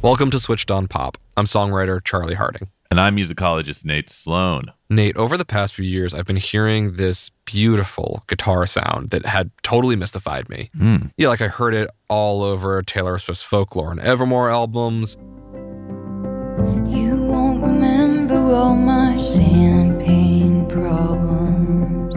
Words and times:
Welcome 0.00 0.30
to 0.30 0.38
Switched 0.38 0.70
On 0.70 0.86
Pop. 0.86 1.18
I'm 1.36 1.44
songwriter 1.46 2.02
Charlie 2.02 2.34
Harding. 2.34 2.68
And 2.90 3.00
I'm 3.00 3.16
musicologist 3.16 3.84
Nate 3.84 4.08
Sloan. 4.08 4.72
Nate, 4.88 5.16
over 5.16 5.36
the 5.36 5.44
past 5.44 5.74
few 5.74 5.84
years, 5.84 6.14
I've 6.14 6.24
been 6.24 6.36
hearing 6.36 6.94
this 6.94 7.30
beautiful 7.44 8.22
guitar 8.28 8.66
sound 8.66 9.10
that 9.10 9.26
had 9.26 9.50
totally 9.62 9.96
mystified 9.96 10.48
me. 10.48 10.70
Hmm. 10.78 10.96
Yeah, 11.16 11.28
like 11.28 11.42
I 11.42 11.48
heard 11.48 11.74
it 11.74 11.90
all 12.08 12.42
over 12.42 12.80
Taylor 12.82 13.18
Swift's 13.18 13.42
Folklore 13.42 13.90
and 13.90 14.00
Evermore 14.00 14.50
albums. 14.50 15.16
You 16.88 17.16
won't 17.24 17.62
remember 17.62 18.54
all 18.54 18.76
my 18.76 19.16
champagne 19.16 20.68
problems. 20.68 22.14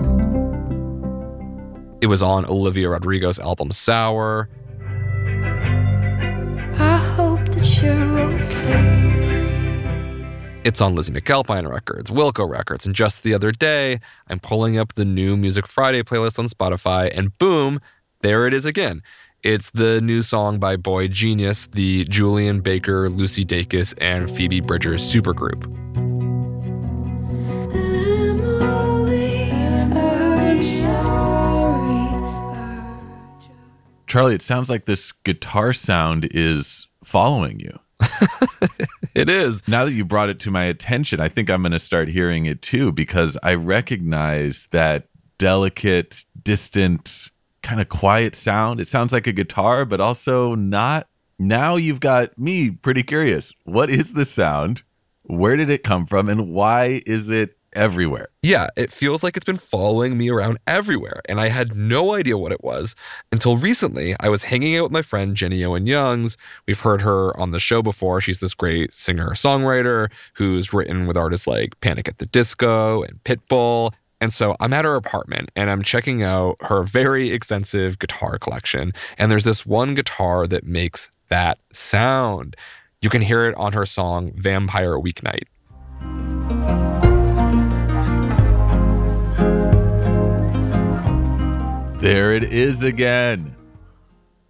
It 2.02 2.08
was 2.08 2.22
on 2.22 2.46
Olivia 2.46 2.90
Rodrigo's 2.90 3.40
album 3.40 3.72
Sour. 3.72 4.50
You're 7.82 8.20
okay. 8.20 9.02
It's 10.64 10.80
on 10.82 10.94
Lizzy 10.94 11.12
McAlpine 11.12 11.68
Records, 11.68 12.12
Wilco 12.12 12.48
Records, 12.48 12.86
and 12.86 12.94
just 12.94 13.24
the 13.24 13.34
other 13.34 13.52
day, 13.52 14.00
I'm 14.28 14.40
pulling 14.40 14.78
up 14.78 14.94
the 14.94 15.06
new 15.06 15.36
Music 15.36 15.66
Friday 15.66 16.04
playlist 16.04 16.38
on 16.38 16.46
Spotify, 16.46 17.12
and 17.18 17.36
boom, 17.40 17.80
there 18.20 18.46
it 18.46 18.54
is 18.54 18.66
again. 18.66 19.02
It's 19.42 19.72
the 19.72 20.00
new 20.02 20.22
song 20.22 20.60
by 20.60 20.78
boygenius, 20.78 21.72
the 21.72 22.06
Julien 22.06 22.62
Baker, 22.62 23.10
Lucy 23.10 23.44
Dacus, 23.44 23.96
and 24.00 24.30
Phoebe 24.30 24.60
Bridgers 24.60 25.02
supergroup. 25.02 25.66
Charlie, 34.06 34.36
it 34.36 34.44
sounds 34.44 34.70
like 34.70 34.86
this 34.86 35.12
guitar 35.12 35.74
sound 35.74 36.28
is 36.30 36.88
following 37.12 37.60
you. 37.60 37.78
It 39.14 39.30
is. 39.30 39.68
Now 39.68 39.84
that 39.84 39.92
you 39.92 40.06
brought 40.06 40.30
it 40.30 40.40
to 40.42 40.52
my 40.52 40.64
attention, 40.64 41.20
I 41.20 41.28
think 41.28 41.50
I'm 41.50 41.62
going 41.62 41.74
to 41.74 41.80
start 41.80 42.08
hearing 42.08 42.46
it 42.46 42.62
too 42.62 42.94
because 42.94 43.38
I 43.44 43.56
recognize 43.56 44.68
that 44.72 45.08
delicate, 45.38 46.24
distant, 46.42 47.30
kind 47.62 47.82
of 47.82 47.90
quiet 47.90 48.36
sound. 48.36 48.80
It 48.80 48.88
sounds 48.88 49.12
like 49.12 49.28
a 49.28 49.34
guitar, 49.34 49.84
but 49.84 50.00
also 50.00 50.56
not. 50.56 51.08
Now 51.38 51.76
you've 51.76 52.00
got 52.00 52.38
me 52.38 52.72
pretty 52.72 53.04
curious. 53.04 53.54
What 53.66 53.90
is 53.90 54.14
the 54.14 54.26
sound? 54.26 54.84
Where 55.24 55.58
did 55.58 55.70
it 55.70 55.84
come 55.84 56.06
from? 56.06 56.30
And 56.30 56.54
why 56.54 57.02
is 57.06 57.30
it 57.30 57.58
everywhere? 57.74 58.30
Yeah, 58.42 58.68
it 58.76 58.92
feels 58.92 59.24
like 59.24 59.38
it's 59.38 59.46
been 59.46 59.58
following 59.58 60.18
me 60.18 60.30
around 60.30 60.60
everywhere, 60.68 61.22
and 61.28 61.40
I 61.40 61.48
had 61.48 61.76
no 61.76 62.14
idea 62.14 62.38
what 62.38 62.52
it 62.52 62.64
was 62.64 62.96
until 63.32 63.58
recently. 63.58 64.16
I 64.20 64.30
was 64.30 64.44
hanging 64.44 64.76
out 64.76 64.84
with 64.84 64.92
my 64.92 65.02
friend 65.02 65.36
Jenny 65.36 65.64
Owen 65.64 65.88
Youngs. 65.88 66.38
We've 66.68 66.80
heard 66.80 67.02
her 67.02 67.38
on 67.40 67.52
the 67.52 67.60
show 67.60 67.82
before. 67.82 68.22
She's 68.22 68.40
this 68.40 68.54
great 68.54 68.94
singer 68.94 69.32
songwriter 69.32 70.12
who's 70.34 70.74
written 70.74 71.08
with 71.08 71.18
artists 71.18 71.48
like 71.48 71.80
Panic 71.82 72.08
at 72.08 72.18
the 72.18 72.26
Disco 72.28 73.04
and 73.04 73.24
Pitbull. 73.24 73.94
And 74.22 74.32
so 74.32 74.56
I'm 74.60 74.72
at 74.72 74.86
her 74.86 74.96
apartment 74.96 75.50
and 75.56 75.70
I'm 75.70 75.82
checking 75.82 76.22
out 76.22 76.58
her 76.62 76.84
very 76.84 77.32
extensive 77.32 77.98
guitar 77.98 78.38
collection. 78.38 78.94
And 79.18 79.32
there's 79.32 79.46
this 79.46 79.66
one 79.66 79.96
guitar 79.96 80.46
that 80.46 80.64
makes 80.64 81.10
that 81.30 81.58
sound. 81.74 82.56
You 83.02 83.10
can 83.10 83.24
hear 83.24 83.46
it 83.46 83.56
on 83.56 83.74
her 83.74 83.86
song 83.88 84.32
Vampire 84.36 84.96
Weeknight. 85.00 85.46
There 92.02 92.34
it 92.34 92.42
is 92.42 92.82
again. 92.82 93.56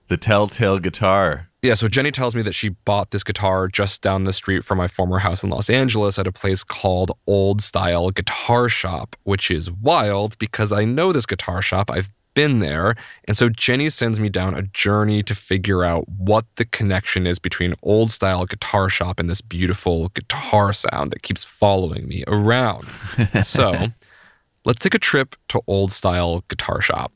The 0.08 0.16
telltale 0.16 0.80
guitar. 0.80 1.50
Yeah, 1.62 1.74
so 1.74 1.90
Jenny 1.90 2.10
tells 2.10 2.34
me 2.34 2.42
that 2.44 2.56
she 2.56 2.70
bought 2.70 3.12
this 3.12 3.26
guitar 3.26 3.68
just 3.68 4.02
down 4.02 4.24
the 4.24 4.32
street 4.32 4.64
from 4.64 4.78
my 4.78 4.88
former 4.88 5.20
house 5.20 5.44
in 5.44 5.50
Los 5.50 5.70
Angeles 5.70 6.18
at 6.18 6.26
a 6.26 6.32
place 6.32 6.64
called 6.64 7.12
Old 7.28 7.62
Style 7.62 8.10
Guitar 8.10 8.70
Shop, 8.70 9.18
which 9.24 9.52
is 9.52 9.70
wild 9.70 10.38
because 10.40 10.72
I 10.72 10.86
know 10.86 11.12
this 11.12 11.26
guitar 11.26 11.62
shop. 11.62 11.92
I've 11.92 12.10
been 12.36 12.60
there. 12.60 12.96
And 13.26 13.36
so 13.36 13.50
Jenny 13.50 13.90
sends 13.90 14.18
me 14.18 14.30
down 14.30 14.54
a 14.54 14.62
journey 14.62 15.22
to 15.24 15.36
figure 15.36 15.84
out 15.84 16.08
what 16.08 16.46
the 16.56 16.64
connection 16.64 17.28
is 17.28 17.38
between 17.38 17.74
Old 17.84 18.12
Style 18.12 18.46
Guitar 18.46 18.88
Shop 18.88 19.20
and 19.20 19.30
this 19.30 19.42
beautiful 19.42 20.08
guitar 20.14 20.72
sound 20.72 21.12
that 21.12 21.22
keeps 21.22 21.44
following 21.44 22.08
me 22.08 22.24
around. 22.28 22.86
so 23.44 23.88
let's 24.64 24.80
take 24.80 24.96
a 24.96 25.00
trip 25.00 25.36
to 25.50 25.60
Old 25.68 25.92
Style 25.92 26.46
Guitar 26.48 26.80
Shop. 26.80 27.12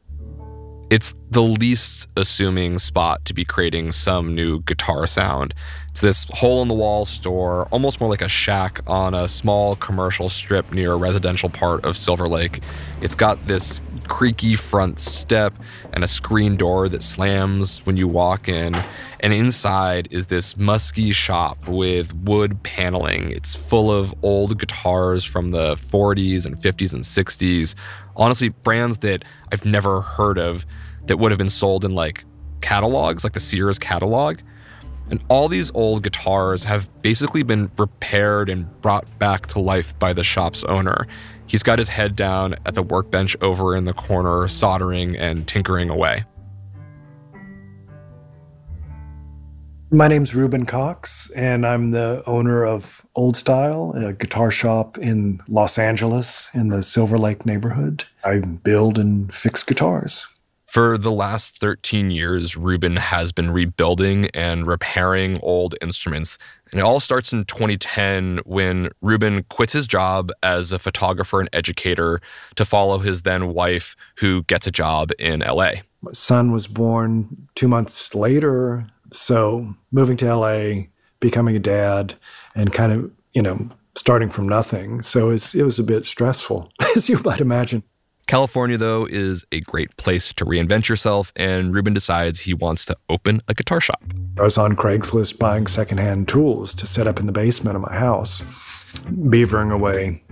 It's 0.92 1.16
the 1.32 1.42
least 1.42 2.08
assuming 2.16 2.78
spot 2.78 3.26
to 3.26 3.34
be 3.34 3.44
creating 3.44 3.92
some 3.92 4.36
new 4.36 4.62
guitar 4.62 5.08
sound. 5.08 5.56
It's 5.90 6.02
this 6.02 6.26
hole 6.26 6.62
in 6.62 6.68
the 6.68 6.76
wall 6.76 7.06
store, 7.06 7.66
almost 7.72 8.00
more 8.00 8.10
like 8.10 8.22
a 8.22 8.28
shack 8.28 8.82
on 8.86 9.16
a 9.16 9.28
small 9.28 9.76
commercial 9.78 10.30
strip 10.30 10.72
near 10.72 10.94
a 10.94 10.96
residential 10.98 11.50
part 11.50 11.84
of 11.86 11.98
Silver 11.98 12.28
Lake. 12.28 12.62
It's 13.02 13.16
got 13.16 13.48
this 13.48 13.82
creaky 14.08 14.56
front 14.56 15.00
step 15.00 15.54
and 15.94 16.04
a 16.04 16.08
screen 16.08 16.56
door 16.56 16.88
that 16.90 17.02
slams 17.02 17.84
when 17.86 17.98
you 17.98 18.08
walk 18.08 18.48
in. 18.48 18.76
And 19.22 19.34
inside 19.34 20.08
is 20.12 20.28
this 20.28 20.56
musky 20.56 21.12
shop 21.12 21.68
with 21.68 22.14
wood 22.14 22.62
paneling. 22.62 23.32
It's 23.32 23.56
full 23.56 23.92
of 23.92 24.14
old 24.22 24.60
guitars 24.60 25.24
from 25.24 25.50
the 25.50 25.76
40s 25.76 26.46
and 26.46 26.56
50s 26.56 26.94
and 26.94 27.04
60s. 27.04 27.74
Honestly, 28.18 28.50
brands 28.50 29.00
that 29.00 29.24
I've 29.52 29.66
never 29.66 30.02
heard 30.02 30.38
of 30.38 30.66
that 31.08 31.18
would 31.18 31.32
have 31.32 31.38
been 31.38 31.50
sold 31.50 31.86
in 31.86 31.94
like 31.94 32.26
catalogs, 32.62 33.24
like 33.24 33.34
the 33.34 33.40
Sears 33.40 33.78
catalog. 33.78 34.40
And 35.12 35.24
all 35.30 35.48
these 35.48 35.72
old 35.76 36.02
guitars 36.02 36.64
have 36.64 36.90
basically 37.04 37.44
been 37.44 37.70
repaired 37.78 38.50
and 38.50 38.82
brought 38.82 39.20
back 39.20 39.46
to 39.48 39.60
life 39.60 39.98
by 40.00 40.14
the 40.14 40.24
shop's 40.24 40.64
owner. 40.64 41.08
He's 41.46 41.62
got 41.62 41.78
his 41.78 41.90
head 41.90 42.16
down 42.16 42.56
at 42.66 42.74
the 42.74 42.82
workbench 42.82 43.38
over 43.42 43.76
in 43.76 43.86
the 43.86 43.94
corner, 43.94 44.48
soldering 44.48 45.16
and 45.16 45.48
tinkering 45.48 45.92
away. 45.92 46.24
My 49.92 50.08
name's 50.08 50.34
Reuben 50.34 50.66
Cox, 50.66 51.30
and 51.32 51.66
I'm 51.66 51.92
the 51.92 52.24
owner 52.26 52.66
of 52.66 53.06
Old 53.16 53.38
Style, 53.38 53.94
a 53.96 54.14
guitar 54.14 54.50
shop 54.50 54.98
in 54.98 55.42
Los 55.48 55.78
Angeles 55.78 56.50
in 56.56 56.70
the 56.70 56.82
Silver 56.82 57.20
Lake 57.20 57.46
neighborhood. 57.46 58.06
I 58.24 58.40
build 58.40 58.98
and 58.98 59.32
fix 59.32 59.64
guitars. 59.64 60.26
For 60.66 60.98
the 60.98 61.12
last 61.12 61.60
13 61.60 62.10
years, 62.10 62.58
Reuben 62.58 62.98
has 62.98 63.32
been 63.32 63.52
rebuilding 63.52 64.26
and 64.34 64.68
repairing 64.68 65.40
old 65.42 65.76
instruments. 65.82 66.38
And 66.72 66.80
it 66.80 66.84
all 66.84 67.00
starts 67.00 67.32
in 67.32 67.46
2010 67.46 68.40
when 68.44 68.90
Reuben 69.02 69.44
quits 69.44 69.72
his 69.72 69.88
job 69.88 70.32
as 70.44 70.72
a 70.72 70.80
photographer 70.80 71.40
and 71.40 71.48
educator 71.54 72.20
to 72.56 72.66
follow 72.66 72.98
his 72.98 73.22
then 73.22 73.54
wife, 73.54 73.96
who 74.18 74.44
gets 74.44 74.68
a 74.68 74.72
job 74.72 75.12
in 75.20 75.42
LA. 75.42 75.72
My 76.02 76.12
son 76.12 76.52
was 76.52 76.68
born 76.68 77.48
two 77.56 77.68
months 77.68 78.14
later, 78.14 78.88
so 79.16 79.76
moving 79.92 80.18
to 80.18 80.36
LA, 80.36 80.84
becoming 81.20 81.56
a 81.56 81.60
dad, 81.60 82.16
and 82.56 82.72
kind 82.74 82.92
of, 82.92 83.12
you 83.34 83.42
know, 83.42 83.70
starting 83.96 84.30
from 84.30 84.48
nothing. 84.48 85.02
So 85.02 85.30
it 85.30 85.56
was 85.56 85.80
a 85.80 85.84
bit 85.84 86.06
stressful, 86.06 86.72
as 86.96 87.10
you 87.10 87.20
might 87.24 87.42
imagine. 87.42 87.84
California, 88.28 88.76
though, 88.76 89.06
is 89.06 89.46
a 89.52 89.60
great 89.62 89.96
place 89.98 90.34
to 90.34 90.46
reinvent 90.46 90.90
yourself, 90.90 91.32
and 91.36 91.74
Reuben 91.74 91.94
decides 91.94 92.40
he 92.40 92.56
wants 92.56 92.84
to 92.86 92.98
open 93.08 93.40
a 93.48 93.54
guitar 93.54 93.80
shop. 93.80 94.04
I 94.40 94.42
was 94.42 94.58
on 94.58 94.76
Craigslist 94.76 95.38
buying 95.38 95.68
secondhand 95.68 96.28
tools 96.28 96.74
to 96.76 96.88
set 96.88 97.06
up 97.06 97.20
in 97.20 97.28
the 97.28 97.32
basement 97.32 97.76
of 97.76 97.84
my 97.84 97.94
house, 97.94 98.42
beavering 99.04 99.72
away, 99.72 100.24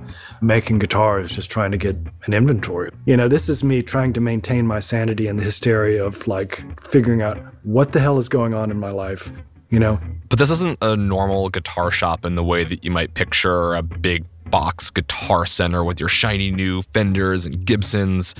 making 0.41 0.79
guitars, 0.79 1.31
just 1.31 1.49
trying 1.49 1.71
to 1.71 1.77
get 1.77 1.95
an 2.25 2.33
inventory. 2.33 2.91
You 3.05 3.17
know, 3.17 3.27
this 3.27 3.49
is 3.49 3.63
me 3.63 3.81
trying 3.81 4.13
to 4.13 4.21
maintain 4.21 4.67
my 4.67 4.79
sanity 4.79 5.27
and 5.27 5.37
the 5.37 5.43
hysteria 5.43 6.03
of 6.03 6.27
like 6.27 6.63
figuring 6.81 7.21
out 7.21 7.37
what 7.63 7.91
the 7.91 7.99
hell 7.99 8.17
is 8.17 8.29
going 8.29 8.53
on 8.53 8.71
in 8.71 8.79
my 8.79 8.91
life, 8.91 9.31
you 9.69 9.79
know? 9.79 9.99
But 10.29 10.39
this 10.39 10.51
isn't 10.51 10.77
a 10.81 10.95
normal 10.95 11.49
guitar 11.49 11.91
shop 11.91 12.25
in 12.25 12.35
the 12.35 12.43
way 12.43 12.63
that 12.63 12.83
you 12.83 12.91
might 12.91 13.13
picture 13.13 13.73
a 13.73 13.81
big 13.81 14.25
box 14.49 14.91
guitar 14.91 15.45
center 15.45 15.83
with 15.83 15.99
your 15.99 16.09
shiny 16.09 16.51
new 16.51 16.81
Fenders 16.81 17.45
and 17.45 17.65
Gibsons. 17.65 18.35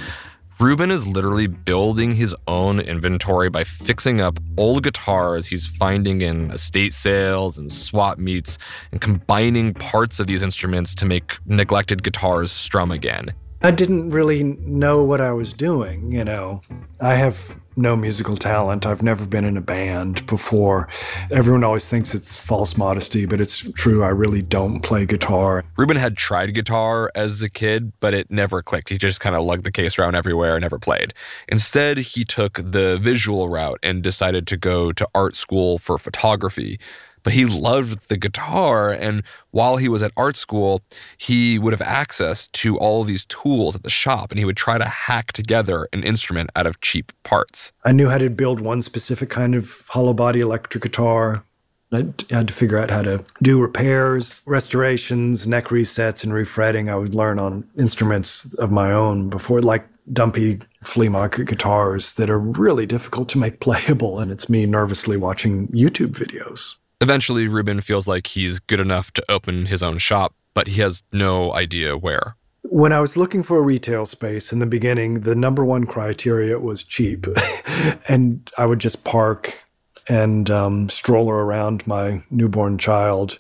Reuben 0.59 0.91
is 0.91 1.05
literally 1.07 1.47
building 1.47 2.13
his 2.13 2.35
own 2.47 2.79
inventory 2.79 3.49
by 3.49 3.63
fixing 3.63 4.21
up 4.21 4.39
old 4.57 4.83
guitars 4.83 5.47
he's 5.47 5.65
finding 5.65 6.21
in 6.21 6.51
estate 6.51 6.93
sales 6.93 7.57
and 7.57 7.71
swap 7.71 8.17
meets 8.17 8.57
and 8.91 9.01
combining 9.01 9.73
parts 9.73 10.19
of 10.19 10.27
these 10.27 10.43
instruments 10.43 10.93
to 10.95 11.05
make 11.05 11.37
neglected 11.45 12.03
guitars 12.03 12.51
strum 12.51 12.91
again. 12.91 13.33
I 13.61 13.71
didn't 13.71 14.11
really 14.11 14.43
know 14.43 15.03
what 15.03 15.21
I 15.21 15.31
was 15.31 15.53
doing, 15.53 16.11
you 16.11 16.23
know. 16.23 16.61
I 16.99 17.15
have 17.15 17.57
no 17.75 17.95
musical 17.95 18.35
talent. 18.35 18.85
I've 18.85 19.03
never 19.03 19.25
been 19.25 19.45
in 19.45 19.57
a 19.57 19.61
band 19.61 20.25
before. 20.25 20.87
Everyone 21.31 21.63
always 21.63 21.89
thinks 21.89 22.13
it's 22.13 22.35
false 22.35 22.77
modesty, 22.77 23.25
but 23.25 23.41
it's 23.41 23.59
true. 23.73 24.03
I 24.03 24.09
really 24.09 24.41
don't 24.41 24.81
play 24.81 25.05
guitar. 25.05 25.63
Reuben 25.77 25.97
had 25.97 26.17
tried 26.17 26.53
guitar 26.53 27.11
as 27.15 27.41
a 27.41 27.49
kid, 27.49 27.93
but 27.99 28.13
it 28.13 28.29
never 28.29 28.61
clicked. 28.61 28.89
He 28.89 28.97
just 28.97 29.19
kind 29.19 29.35
of 29.35 29.43
lugged 29.43 29.63
the 29.63 29.71
case 29.71 29.97
around 29.97 30.15
everywhere 30.15 30.55
and 30.55 30.61
never 30.61 30.79
played. 30.79 31.13
Instead, 31.47 31.97
he 31.97 32.23
took 32.23 32.55
the 32.55 32.97
visual 33.01 33.49
route 33.49 33.79
and 33.83 34.01
decided 34.03 34.47
to 34.47 34.57
go 34.57 34.91
to 34.91 35.07
art 35.15 35.35
school 35.35 35.77
for 35.77 35.97
photography 35.97 36.79
but 37.23 37.33
he 37.33 37.45
loved 37.45 38.09
the 38.09 38.17
guitar. 38.17 38.91
And 38.91 39.23
while 39.51 39.77
he 39.77 39.89
was 39.89 40.03
at 40.03 40.11
art 40.15 40.35
school, 40.35 40.81
he 41.17 41.57
would 41.57 41.73
have 41.73 41.81
access 41.81 42.47
to 42.49 42.77
all 42.77 43.03
these 43.03 43.25
tools 43.25 43.75
at 43.75 43.83
the 43.83 43.89
shop 43.89 44.31
and 44.31 44.39
he 44.39 44.45
would 44.45 44.57
try 44.57 44.77
to 44.77 44.85
hack 44.85 45.33
together 45.33 45.87
an 45.93 46.03
instrument 46.03 46.49
out 46.55 46.67
of 46.67 46.81
cheap 46.81 47.11
parts. 47.23 47.71
I 47.83 47.91
knew 47.91 48.09
how 48.09 48.17
to 48.17 48.29
build 48.29 48.59
one 48.59 48.81
specific 48.81 49.29
kind 49.29 49.55
of 49.55 49.87
hollow 49.89 50.13
body 50.13 50.41
electric 50.41 50.83
guitar. 50.83 51.43
I 51.91 52.05
had 52.31 52.47
to 52.47 52.53
figure 52.53 52.79
out 52.79 52.89
how 52.89 53.03
to 53.03 53.23
do 53.43 53.61
repairs, 53.61 54.41
restorations, 54.47 55.47
neck 55.47 55.67
resets, 55.67 56.23
and 56.23 56.33
refretting. 56.33 56.89
I 56.89 56.95
would 56.95 57.13
learn 57.13 57.37
on 57.37 57.69
instruments 57.77 58.51
of 58.55 58.71
my 58.71 58.91
own 58.91 59.29
before, 59.29 59.61
like 59.61 59.85
dumpy 60.11 60.59
flea 60.81 61.07
market 61.07 61.45
guitars 61.45 62.13
that 62.15 62.29
are 62.29 62.39
really 62.39 62.85
difficult 62.85 63.29
to 63.29 63.37
make 63.37 63.59
playable. 63.59 64.19
And 64.19 64.31
it's 64.31 64.49
me 64.49 64.65
nervously 64.65 65.17
watching 65.17 65.67
YouTube 65.67 66.13
videos. 66.13 66.75
Eventually, 67.03 67.49
Reuben 67.49 67.81
feels 67.81 68.07
like 68.07 68.27
he's 68.27 68.61
good 68.61 68.79
enough 68.79 69.11
to 69.11 69.25
open 69.27 69.65
his 69.65 69.83
own 69.83 69.97
shop, 69.97 70.33
but 70.53 70.67
he 70.67 70.79
has 70.79 71.03
no 71.11 71.53
idea 71.53 71.97
where. 71.97 72.37
When 72.61 72.93
I 72.93 73.01
was 73.01 73.17
looking 73.17 73.43
for 73.43 73.57
a 73.57 73.61
retail 73.61 74.05
space 74.05 74.53
in 74.53 74.59
the 74.59 74.65
beginning, 74.65 75.19
the 75.19 75.35
number 75.35 75.65
one 75.65 75.83
criteria 75.83 76.59
was 76.59 76.81
cheap. 76.81 77.27
and 78.07 78.49
I 78.57 78.65
would 78.65 78.79
just 78.79 79.03
park 79.03 79.65
and 80.07 80.49
um, 80.49 80.87
stroller 80.87 81.45
around 81.45 81.85
my 81.85 82.23
newborn 82.29 82.77
child. 82.77 83.37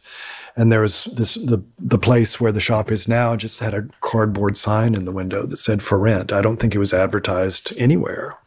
And 0.57 0.69
there 0.69 0.81
was 0.81 1.05
this 1.05 1.35
the 1.35 1.63
the 1.79 1.97
place 1.97 2.41
where 2.41 2.51
the 2.51 2.59
shop 2.59 2.91
is 2.91 3.07
now 3.07 3.37
just 3.37 3.61
had 3.61 3.73
a 3.73 3.87
cardboard 4.01 4.57
sign 4.57 4.93
in 4.93 5.05
the 5.05 5.13
window 5.13 5.45
that 5.45 5.55
said 5.55 5.81
for 5.81 5.97
rent. 5.97 6.33
I 6.33 6.41
don't 6.41 6.57
think 6.57 6.75
it 6.75 6.79
was 6.79 6.93
advertised 6.93 7.71
anywhere. 7.77 8.37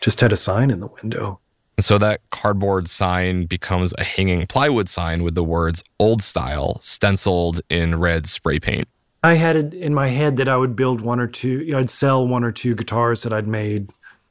Just 0.00 0.20
had 0.20 0.32
a 0.32 0.36
sign 0.36 0.70
in 0.70 0.78
the 0.78 0.94
window. 1.02 1.40
And 1.80 1.84
so 1.86 1.96
that 1.96 2.20
cardboard 2.28 2.90
sign 2.90 3.46
becomes 3.46 3.94
a 3.96 4.04
hanging 4.04 4.46
plywood 4.46 4.86
sign 4.86 5.22
with 5.22 5.34
the 5.34 5.42
words 5.42 5.82
old 5.98 6.20
style 6.20 6.78
stenciled 6.80 7.62
in 7.70 7.98
red 7.98 8.26
spray 8.26 8.58
paint. 8.58 8.86
I 9.22 9.36
had 9.36 9.56
it 9.56 9.72
in 9.72 9.94
my 9.94 10.08
head 10.08 10.36
that 10.36 10.46
I 10.46 10.58
would 10.58 10.76
build 10.76 11.00
one 11.00 11.20
or 11.20 11.26
two, 11.26 11.62
you 11.62 11.72
know, 11.72 11.78
I'd 11.78 11.88
sell 11.88 12.28
one 12.28 12.44
or 12.44 12.52
two 12.52 12.74
guitars 12.74 13.22
that 13.22 13.32
I'd 13.32 13.46
made 13.46 13.88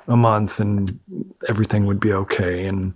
a 0.07 0.15
month 0.15 0.59
and 0.59 0.99
everything 1.47 1.87
would 1.87 1.99
be 1.99 2.13
okay. 2.13 2.67
And 2.67 2.93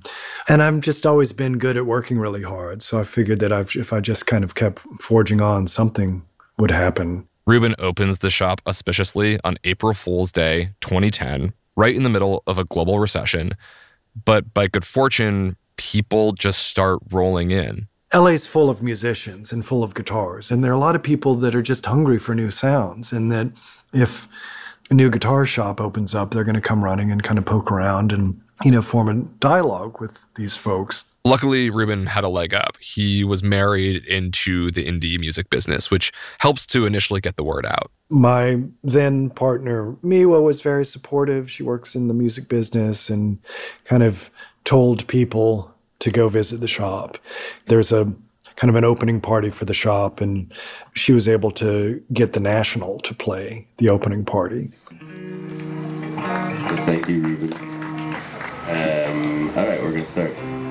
and 0.47 0.61
I've 0.61 0.81
just 0.81 1.07
always 1.07 1.33
been 1.33 1.57
good 1.57 1.75
at 1.75 1.87
working 1.87 2.19
really 2.19 2.43
hard. 2.43 2.83
So 2.83 2.99
I 2.99 3.05
figured 3.05 3.39
that 3.39 3.51
I've, 3.51 3.75
if 3.75 3.91
I 3.91 4.01
just 4.01 4.27
kind 4.27 4.43
of 4.43 4.53
kept 4.53 4.81
forging 5.01 5.41
on, 5.41 5.65
something 5.65 6.21
would 6.59 6.69
happen. 6.69 7.27
Reuben 7.47 7.73
opens 7.79 8.19
the 8.19 8.29
shop 8.29 8.61
auspiciously 8.67 9.39
on 9.43 9.57
April 9.63 9.95
Fool's 9.95 10.31
Day 10.31 10.69
2010, 10.81 11.53
right 11.75 11.95
in 11.95 12.03
the 12.03 12.09
middle 12.09 12.43
of 12.45 12.59
a 12.59 12.65
global 12.65 12.99
recession 12.99 13.53
but 14.25 14.53
by 14.53 14.67
good 14.67 14.85
fortune, 14.85 15.55
people 15.77 16.33
just 16.33 16.67
start 16.67 16.99
rolling 17.11 17.51
in. 17.51 17.87
LA's 18.13 18.45
full 18.45 18.69
of 18.69 18.83
musicians 18.83 19.51
and 19.51 19.65
full 19.65 19.83
of 19.83 19.95
guitars, 19.95 20.51
and 20.51 20.63
there 20.63 20.71
are 20.71 20.75
a 20.75 20.79
lot 20.79 20.95
of 20.95 21.01
people 21.01 21.33
that 21.35 21.55
are 21.55 21.63
just 21.63 21.85
hungry 21.85 22.19
for 22.19 22.35
new 22.35 22.51
sounds. 22.51 23.11
And 23.11 23.31
that 23.31 23.51
if 23.91 24.27
a 24.91 24.93
new 24.93 25.09
guitar 25.09 25.45
shop 25.45 25.81
opens 25.81 26.13
up, 26.13 26.31
they're 26.31 26.43
going 26.43 26.55
to 26.55 26.61
come 26.61 26.83
running 26.83 27.11
and 27.11 27.23
kind 27.23 27.39
of 27.39 27.45
poke 27.45 27.71
around 27.71 28.11
and 28.11 28.39
you 28.63 28.71
know 28.71 28.81
form 28.81 29.09
a 29.09 29.23
dialogue 29.39 29.99
with 29.99 30.25
these 30.35 30.55
folks. 30.55 31.05
Luckily, 31.25 31.69
Reuben 31.69 32.05
had 32.05 32.23
a 32.23 32.29
leg 32.29 32.53
up. 32.53 32.77
He 32.79 33.23
was 33.23 33.43
married 33.43 34.05
into 34.05 34.69
the 34.71 34.85
indie 34.85 35.19
music 35.19 35.49
business, 35.49 35.89
which 35.89 36.11
helps 36.39 36.65
to 36.67 36.85
initially 36.85 37.21
get 37.21 37.37
the 37.37 37.43
word 37.43 37.65
out. 37.65 37.91
My 38.13 38.61
then 38.83 39.31
partner, 39.31 39.93
Miwa, 40.03 40.41
was 40.43 40.61
very 40.61 40.85
supportive. 40.85 41.49
She 41.49 41.63
works 41.63 41.95
in 41.95 42.07
the 42.07 42.13
music 42.13 42.47
business 42.47 43.09
and 43.09 43.39
kind 43.85 44.03
of 44.03 44.29
told 44.65 45.07
people 45.07 45.73
to 45.99 46.11
go 46.11 46.27
visit 46.29 46.59
the 46.59 46.67
shop. 46.67 47.17
There's 47.65 47.91
a 47.91 48.13
kind 48.55 48.69
of 48.69 48.75
an 48.75 48.83
opening 48.83 49.19
party 49.19 49.49
for 49.49 49.65
the 49.65 49.73
shop, 49.73 50.21
and 50.21 50.53
she 50.93 51.11
was 51.11 51.27
able 51.27 51.49
to 51.51 52.03
get 52.13 52.33
the 52.33 52.39
National 52.39 52.99
to 52.99 53.15
play 53.15 53.67
the 53.77 53.89
opening 53.89 54.25
party. 54.25 54.67
So 56.67 56.75
thank 56.85 57.09
you, 57.09 57.21
Reuben. 57.21 57.53
Um, 57.53 59.49
all 59.57 59.67
right, 59.67 59.81
we're 59.81 59.89
gonna 59.89 59.99
start. 59.99 60.62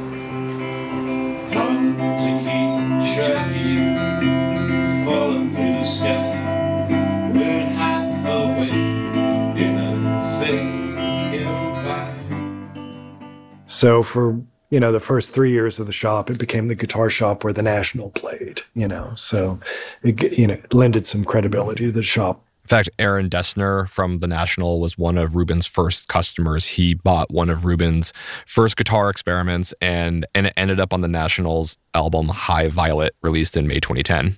So 13.82 14.04
for 14.04 14.40
you 14.70 14.78
know 14.78 14.92
the 14.92 15.00
first 15.00 15.34
three 15.34 15.50
years 15.50 15.80
of 15.80 15.88
the 15.88 15.92
shop, 15.92 16.30
it 16.30 16.38
became 16.38 16.68
the 16.68 16.76
guitar 16.76 17.10
shop 17.10 17.42
where 17.42 17.52
the 17.52 17.62
National 17.62 18.10
played. 18.10 18.60
You 18.74 18.86
know, 18.86 19.12
so 19.16 19.58
it 20.04 20.14
g- 20.14 20.32
you 20.40 20.46
know 20.46 20.54
it 20.54 20.72
lended 20.72 21.04
some 21.04 21.24
credibility 21.24 21.86
to 21.86 21.90
the 21.90 22.00
shop. 22.00 22.46
In 22.62 22.68
fact, 22.68 22.90
Aaron 23.00 23.28
Dessner 23.28 23.88
from 23.88 24.20
The 24.20 24.28
National 24.28 24.78
was 24.78 24.96
one 24.96 25.18
of 25.18 25.34
Reuben's 25.34 25.66
first 25.66 26.06
customers. 26.06 26.68
He 26.68 26.94
bought 26.94 27.32
one 27.32 27.50
of 27.50 27.64
Reuben's 27.64 28.12
first 28.46 28.76
guitar 28.76 29.10
experiments 29.10 29.74
and, 29.80 30.26
and 30.32 30.46
it 30.46 30.52
ended 30.56 30.78
up 30.78 30.92
on 30.92 31.00
The 31.00 31.08
National's 31.08 31.76
album 31.92 32.28
High 32.28 32.68
Violet, 32.68 33.16
released 33.20 33.56
in 33.56 33.66
May 33.66 33.80
2010. 33.80 34.36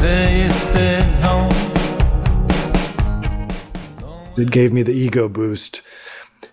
Say 0.00 0.44
you 0.44 0.48
stayed 0.48 1.22
home. 1.22 1.39
It 4.40 4.50
gave 4.50 4.72
me 4.72 4.82
the 4.82 4.92
ego 4.92 5.28
boost 5.28 5.82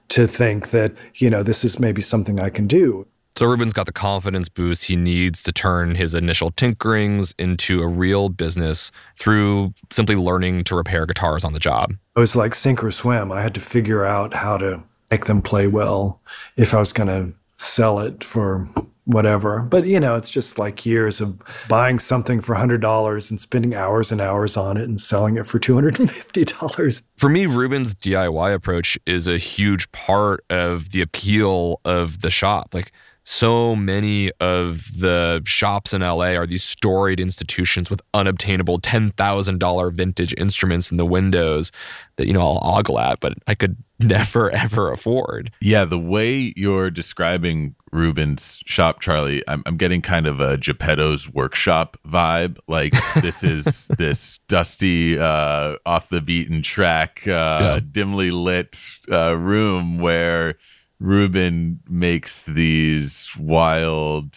to 0.10 0.28
think 0.28 0.70
that 0.70 0.94
you 1.16 1.30
know 1.30 1.44
this 1.44 1.64
is 1.64 1.80
maybe 1.80 2.02
something 2.02 2.40
I 2.40 2.50
can 2.50 2.68
do. 2.68 3.08
So 3.38 3.46
Reuben's 3.46 3.74
got 3.74 3.86
the 3.86 3.94
confidence 3.94 4.50
boost 4.50 4.86
he 4.86 4.96
needs 4.96 5.44
to 5.44 5.52
turn 5.52 5.94
his 5.94 6.16
initial 6.16 6.50
tinkerings 6.52 7.36
into 7.38 7.84
a 7.84 7.88
real 7.88 8.30
business 8.30 8.92
through 9.20 9.76
simply 9.92 10.16
learning 10.16 10.64
to 10.66 10.76
repair 10.76 11.06
guitars 11.06 11.44
on 11.44 11.54
the 11.54 11.60
job. 11.60 11.94
It 12.16 12.20
was 12.20 12.36
like 12.36 12.56
sink 12.56 12.84
or 12.84 12.90
swim. 12.90 13.32
I 13.32 13.44
had 13.44 13.54
to 13.54 13.62
figure 13.62 14.04
out 14.04 14.34
how 14.34 14.58
to 14.58 14.82
make 15.12 15.26
them 15.26 15.44
play 15.44 15.68
well 15.68 16.20
if 16.56 16.74
I 16.74 16.80
was 16.80 16.92
going 16.92 17.10
to 17.10 17.38
sell 17.58 18.00
it 18.00 18.24
for 18.24 18.68
whatever. 19.08 19.62
But 19.62 19.88
you 19.88 20.00
know, 20.00 20.16
it's 20.16 20.30
just 20.30 20.60
like 20.60 20.86
years 20.86 21.20
of 21.22 21.42
buying 21.68 21.98
something 21.98 22.42
for 22.42 22.56
$100 22.56 23.30
and 23.30 23.40
spending 23.40 23.74
hours 23.74 24.12
and 24.12 24.22
hours 24.22 24.58
on 24.58 24.78
it 24.78 24.84
and 24.84 25.00
selling 25.00 25.38
it 25.38 25.46
for 25.46 25.60
$250. 25.60 27.02
For 27.16 27.30
me, 27.30 27.46
Reuben's 27.46 27.96
DIY 27.96 28.54
approach 28.54 29.00
is 29.06 29.28
a 29.28 29.38
huge 29.38 29.92
part 29.94 30.44
of 30.50 30.92
the 30.92 31.02
appeal 31.02 31.80
of 31.86 32.20
the 32.20 32.30
shop. 32.30 32.74
Like 32.74 32.92
so 33.24 33.76
many 33.76 34.32
of 34.40 34.88
the 35.00 35.42
shops 35.46 35.94
in 35.94 36.02
LA 36.02 36.36
are 36.36 36.48
these 36.48 36.64
storied 36.64 37.20
institutions 37.20 37.90
with 37.90 38.02
unobtainable 38.14 38.80
$10,000 38.80 39.94
vintage 39.94 40.34
instruments 40.38 40.92
in 40.92 40.98
the 40.98 41.06
windows 41.06 41.72
that, 42.18 42.28
you 42.28 42.34
know, 42.34 42.42
I'll 42.42 42.78
ogle 42.78 43.00
at, 43.00 43.20
but 43.20 43.34
I 43.48 43.56
could 43.56 43.76
never, 44.00 44.50
ever 44.52 44.92
afford. 44.92 45.52
Yeah, 45.62 45.86
the 45.86 46.00
way 46.00 46.54
you're 46.56 46.90
describing 46.90 47.76
Reuben's 47.92 48.60
shop, 48.66 49.00
Charlie, 49.02 49.42
I'm, 49.48 49.64
I'm 49.66 49.78
getting 49.78 50.02
kind 50.02 50.28
of 50.28 50.40
a 50.40 50.58
Geppetto's 50.58 51.30
workshop 51.30 51.98
vibe. 52.08 52.58
Like 52.68 52.94
this 53.22 53.44
is 53.44 53.88
this 53.98 54.40
dusty, 54.48 55.18
uh, 55.20 55.76
off 55.86 56.10
the 56.10 56.22
beaten 56.22 56.62
track, 56.62 57.22
uh, 57.28 57.30
Yeah. 57.32 57.80
dimly 57.92 58.32
lit 58.32 58.80
uh, 59.12 59.38
room 59.38 60.00
where 60.00 60.56
Reuben 61.00 61.80
makes 61.90 62.44
these 62.46 63.30
wild 63.40 64.36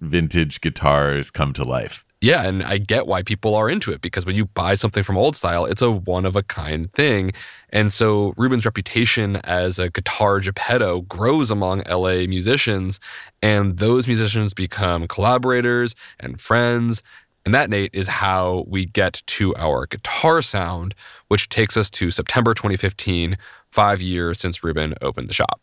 vintage 0.00 0.60
guitars 0.60 1.30
come 1.30 1.52
to 1.54 1.64
life. 1.64 2.04
Yeah, 2.22 2.46
and 2.46 2.62
I 2.62 2.78
get 2.78 3.08
why 3.08 3.24
people 3.24 3.56
are 3.56 3.68
into 3.68 3.90
it 3.90 4.00
because 4.00 4.24
when 4.24 4.36
you 4.36 4.44
buy 4.46 4.76
something 4.76 5.02
from 5.02 5.18
old 5.18 5.34
style, 5.34 5.64
it's 5.64 5.82
a 5.82 5.90
one 5.90 6.24
of 6.24 6.36
a 6.36 6.44
kind 6.44 6.90
thing. 6.92 7.32
And 7.70 7.92
so 7.92 8.32
Reuben's 8.36 8.64
reputation 8.64 9.36
as 9.42 9.80
a 9.80 9.90
guitar 9.90 10.38
Geppetto 10.38 11.00
grows 11.00 11.50
among 11.50 11.82
LA 11.90 12.26
musicians, 12.28 13.00
and 13.42 13.78
those 13.78 14.06
musicians 14.06 14.54
become 14.54 15.08
collaborators 15.08 15.96
and 16.20 16.40
friends. 16.40 17.02
And 17.44 17.52
that, 17.56 17.68
Nate, 17.68 17.90
is 17.92 18.06
how 18.06 18.66
we 18.68 18.86
get 18.86 19.20
to 19.26 19.52
our 19.56 19.86
guitar 19.86 20.42
sound, 20.42 20.94
which 21.26 21.48
takes 21.48 21.76
us 21.76 21.90
to 21.90 22.12
September 22.12 22.54
2015, 22.54 23.36
five 23.72 24.00
years 24.00 24.38
since 24.38 24.62
Reuben 24.62 24.94
opened 25.02 25.26
the 25.26 25.34
shop. 25.34 25.60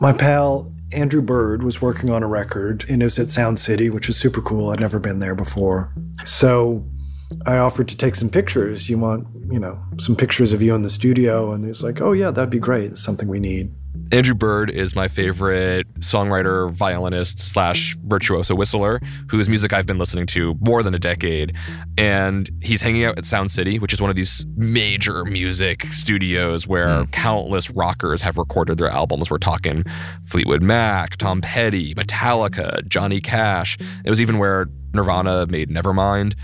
My 0.00 0.12
pal 0.14 0.72
Andrew 0.92 1.20
Bird 1.20 1.62
was 1.62 1.82
working 1.82 2.10
on 2.10 2.22
a 2.22 2.26
record, 2.26 2.84
and 2.88 3.02
it 3.02 3.04
was 3.04 3.18
at 3.18 3.30
Sound 3.30 3.58
City, 3.58 3.90
which 3.90 4.08
was 4.08 4.16
super 4.16 4.40
cool. 4.40 4.70
I'd 4.70 4.80
never 4.80 4.98
been 4.98 5.18
there 5.18 5.34
before. 5.34 5.92
So 6.24 6.84
I 7.46 7.58
offered 7.58 7.88
to 7.88 7.96
take 7.96 8.14
some 8.14 8.30
pictures. 8.30 8.88
You 8.88 8.98
want, 8.98 9.28
you 9.52 9.58
know, 9.58 9.80
some 9.98 10.16
pictures 10.16 10.52
of 10.52 10.62
you 10.62 10.74
in 10.74 10.82
the 10.82 10.90
studio? 10.90 11.52
And 11.52 11.64
he's 11.64 11.82
like, 11.82 12.00
oh, 12.00 12.12
yeah, 12.12 12.30
that'd 12.30 12.50
be 12.50 12.58
great. 12.58 12.92
It's 12.92 13.02
something 13.02 13.28
we 13.28 13.40
need. 13.40 13.72
Andrew 14.12 14.34
Bird 14.34 14.70
is 14.70 14.96
my 14.96 15.06
favorite 15.06 15.86
songwriter, 16.00 16.68
violinist 16.72 17.38
slash 17.38 17.96
virtuoso 18.02 18.56
whistler, 18.56 19.00
whose 19.28 19.48
music 19.48 19.72
I've 19.72 19.86
been 19.86 19.98
listening 19.98 20.26
to 20.26 20.56
more 20.60 20.82
than 20.82 20.94
a 20.94 20.98
decade. 20.98 21.54
And 21.96 22.50
he's 22.60 22.82
hanging 22.82 23.04
out 23.04 23.16
at 23.18 23.24
Sound 23.24 23.52
City, 23.52 23.78
which 23.78 23.92
is 23.92 24.00
one 24.00 24.10
of 24.10 24.16
these 24.16 24.44
major 24.56 25.24
music 25.24 25.84
studios 25.84 26.66
where 26.66 27.04
hmm. 27.04 27.10
countless 27.10 27.70
rockers 27.70 28.20
have 28.22 28.36
recorded 28.36 28.78
their 28.78 28.88
albums. 28.88 29.30
We're 29.30 29.38
talking 29.38 29.84
Fleetwood 30.24 30.62
Mac, 30.62 31.16
Tom 31.16 31.40
Petty, 31.40 31.94
Metallica, 31.94 32.86
Johnny 32.88 33.20
Cash. 33.20 33.78
It 34.04 34.10
was 34.10 34.20
even 34.20 34.38
where 34.38 34.66
Nirvana 34.92 35.46
made 35.46 35.70
Nevermind. 35.70 36.34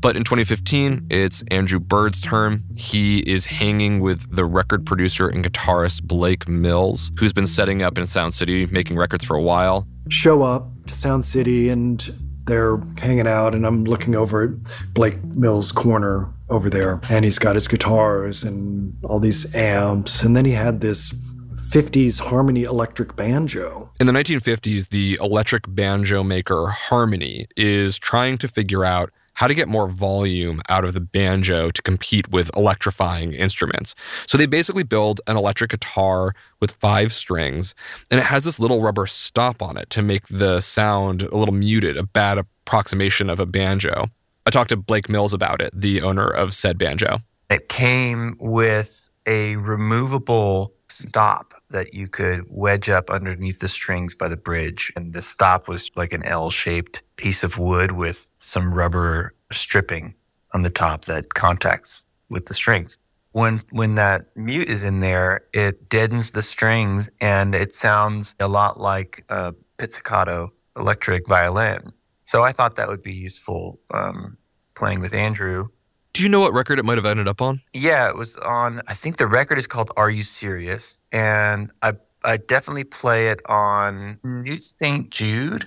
But 0.00 0.16
in 0.16 0.24
2015, 0.24 1.06
it's 1.10 1.42
Andrew 1.50 1.80
Bird's 1.80 2.20
turn. 2.20 2.62
He 2.76 3.20
is 3.20 3.46
hanging 3.46 4.00
with 4.00 4.34
the 4.34 4.44
record 4.44 4.86
producer 4.86 5.28
and 5.28 5.44
guitarist 5.44 6.02
Blake 6.04 6.48
Mills, 6.48 7.12
who's 7.18 7.32
been 7.32 7.46
setting 7.46 7.82
up 7.82 7.98
in 7.98 8.06
Sound 8.06 8.34
City, 8.34 8.66
making 8.66 8.96
records 8.96 9.24
for 9.24 9.36
a 9.36 9.42
while. 9.42 9.86
Show 10.08 10.42
up 10.42 10.68
to 10.86 10.94
Sound 10.94 11.24
City, 11.24 11.68
and 11.68 12.14
they're 12.46 12.76
hanging 12.98 13.26
out, 13.26 13.54
and 13.54 13.66
I'm 13.66 13.84
looking 13.84 14.14
over 14.14 14.44
at 14.44 14.94
Blake 14.94 15.22
Mills' 15.24 15.72
corner 15.72 16.32
over 16.48 16.70
there, 16.70 17.00
and 17.08 17.24
he's 17.24 17.38
got 17.38 17.56
his 17.56 17.66
guitars 17.66 18.44
and 18.44 18.96
all 19.04 19.18
these 19.18 19.52
amps. 19.54 20.22
And 20.22 20.36
then 20.36 20.44
he 20.44 20.52
had 20.52 20.80
this 20.80 21.12
50s 21.12 22.20
Harmony 22.20 22.62
electric 22.62 23.16
banjo. 23.16 23.90
In 23.98 24.06
the 24.06 24.12
1950s, 24.12 24.90
the 24.90 25.18
electric 25.20 25.64
banjo 25.68 26.22
maker 26.22 26.68
Harmony 26.68 27.48
is 27.56 27.98
trying 27.98 28.38
to 28.38 28.48
figure 28.48 28.84
out 28.84 29.10
how 29.36 29.46
to 29.46 29.54
get 29.54 29.68
more 29.68 29.86
volume 29.86 30.60
out 30.70 30.84
of 30.84 30.94
the 30.94 31.00
banjo 31.00 31.70
to 31.70 31.82
compete 31.82 32.28
with 32.30 32.50
electrifying 32.56 33.34
instruments. 33.34 33.94
So 34.26 34.38
they 34.38 34.46
basically 34.46 34.82
build 34.82 35.20
an 35.26 35.36
electric 35.36 35.70
guitar 35.70 36.34
with 36.58 36.72
five 36.72 37.12
strings, 37.12 37.74
and 38.10 38.18
it 38.18 38.24
has 38.24 38.44
this 38.44 38.58
little 38.58 38.80
rubber 38.80 39.06
stop 39.06 39.60
on 39.60 39.76
it 39.76 39.90
to 39.90 40.02
make 40.02 40.26
the 40.28 40.60
sound 40.60 41.22
a 41.22 41.36
little 41.36 41.54
muted, 41.54 41.98
a 41.98 42.02
bad 42.02 42.38
approximation 42.38 43.28
of 43.28 43.38
a 43.38 43.46
banjo. 43.46 44.08
I 44.46 44.50
talked 44.50 44.70
to 44.70 44.76
Blake 44.76 45.10
Mills 45.10 45.34
about 45.34 45.60
it, 45.60 45.70
the 45.74 46.00
owner 46.00 46.28
of 46.28 46.54
said 46.54 46.78
banjo. 46.78 47.18
It 47.50 47.68
came 47.68 48.36
with 48.40 49.10
a 49.26 49.56
removable 49.56 50.72
stop 50.96 51.54
that 51.70 51.94
you 51.94 52.08
could 52.08 52.44
wedge 52.48 52.88
up 52.88 53.10
underneath 53.10 53.60
the 53.60 53.68
strings 53.68 54.14
by 54.14 54.28
the 54.28 54.36
bridge. 54.36 54.92
And 54.96 55.12
the 55.12 55.22
stop 55.22 55.68
was 55.68 55.90
like 55.96 56.12
an 56.12 56.24
L 56.24 56.50
shaped 56.50 57.02
piece 57.16 57.44
of 57.44 57.58
wood 57.58 57.92
with 57.92 58.30
some 58.38 58.72
rubber 58.72 59.34
stripping 59.52 60.14
on 60.52 60.62
the 60.62 60.70
top 60.70 61.04
that 61.04 61.34
contacts 61.34 62.06
with 62.28 62.46
the 62.46 62.54
strings. 62.54 62.98
When, 63.32 63.60
when 63.70 63.96
that 63.96 64.26
mute 64.34 64.68
is 64.68 64.82
in 64.82 65.00
there, 65.00 65.44
it 65.52 65.88
deadens 65.90 66.30
the 66.30 66.42
strings 66.42 67.10
and 67.20 67.54
it 67.54 67.74
sounds 67.74 68.34
a 68.40 68.48
lot 68.48 68.80
like 68.80 69.24
a 69.28 69.54
pizzicato 69.76 70.52
electric 70.76 71.28
violin. 71.28 71.92
So 72.22 72.42
I 72.42 72.52
thought 72.52 72.76
that 72.76 72.88
would 72.88 73.02
be 73.02 73.14
useful 73.14 73.78
um, 73.92 74.38
playing 74.74 75.00
with 75.00 75.14
Andrew. 75.14 75.68
Do 76.16 76.22
you 76.22 76.30
know 76.30 76.40
what 76.40 76.54
record 76.54 76.78
it 76.78 76.84
might 76.86 76.96
have 76.96 77.04
ended 77.04 77.28
up 77.28 77.42
on? 77.42 77.60
Yeah, 77.74 78.08
it 78.08 78.16
was 78.16 78.38
on. 78.38 78.80
I 78.88 78.94
think 78.94 79.18
the 79.18 79.26
record 79.26 79.58
is 79.58 79.66
called 79.66 79.92
"Are 79.98 80.08
You 80.08 80.22
Serious?" 80.22 81.02
and 81.12 81.70
I 81.82 81.92
I 82.24 82.38
definitely 82.38 82.84
play 82.84 83.28
it 83.28 83.42
on 83.44 84.18
New 84.24 84.58
St. 84.58 85.10
Jude. 85.10 85.66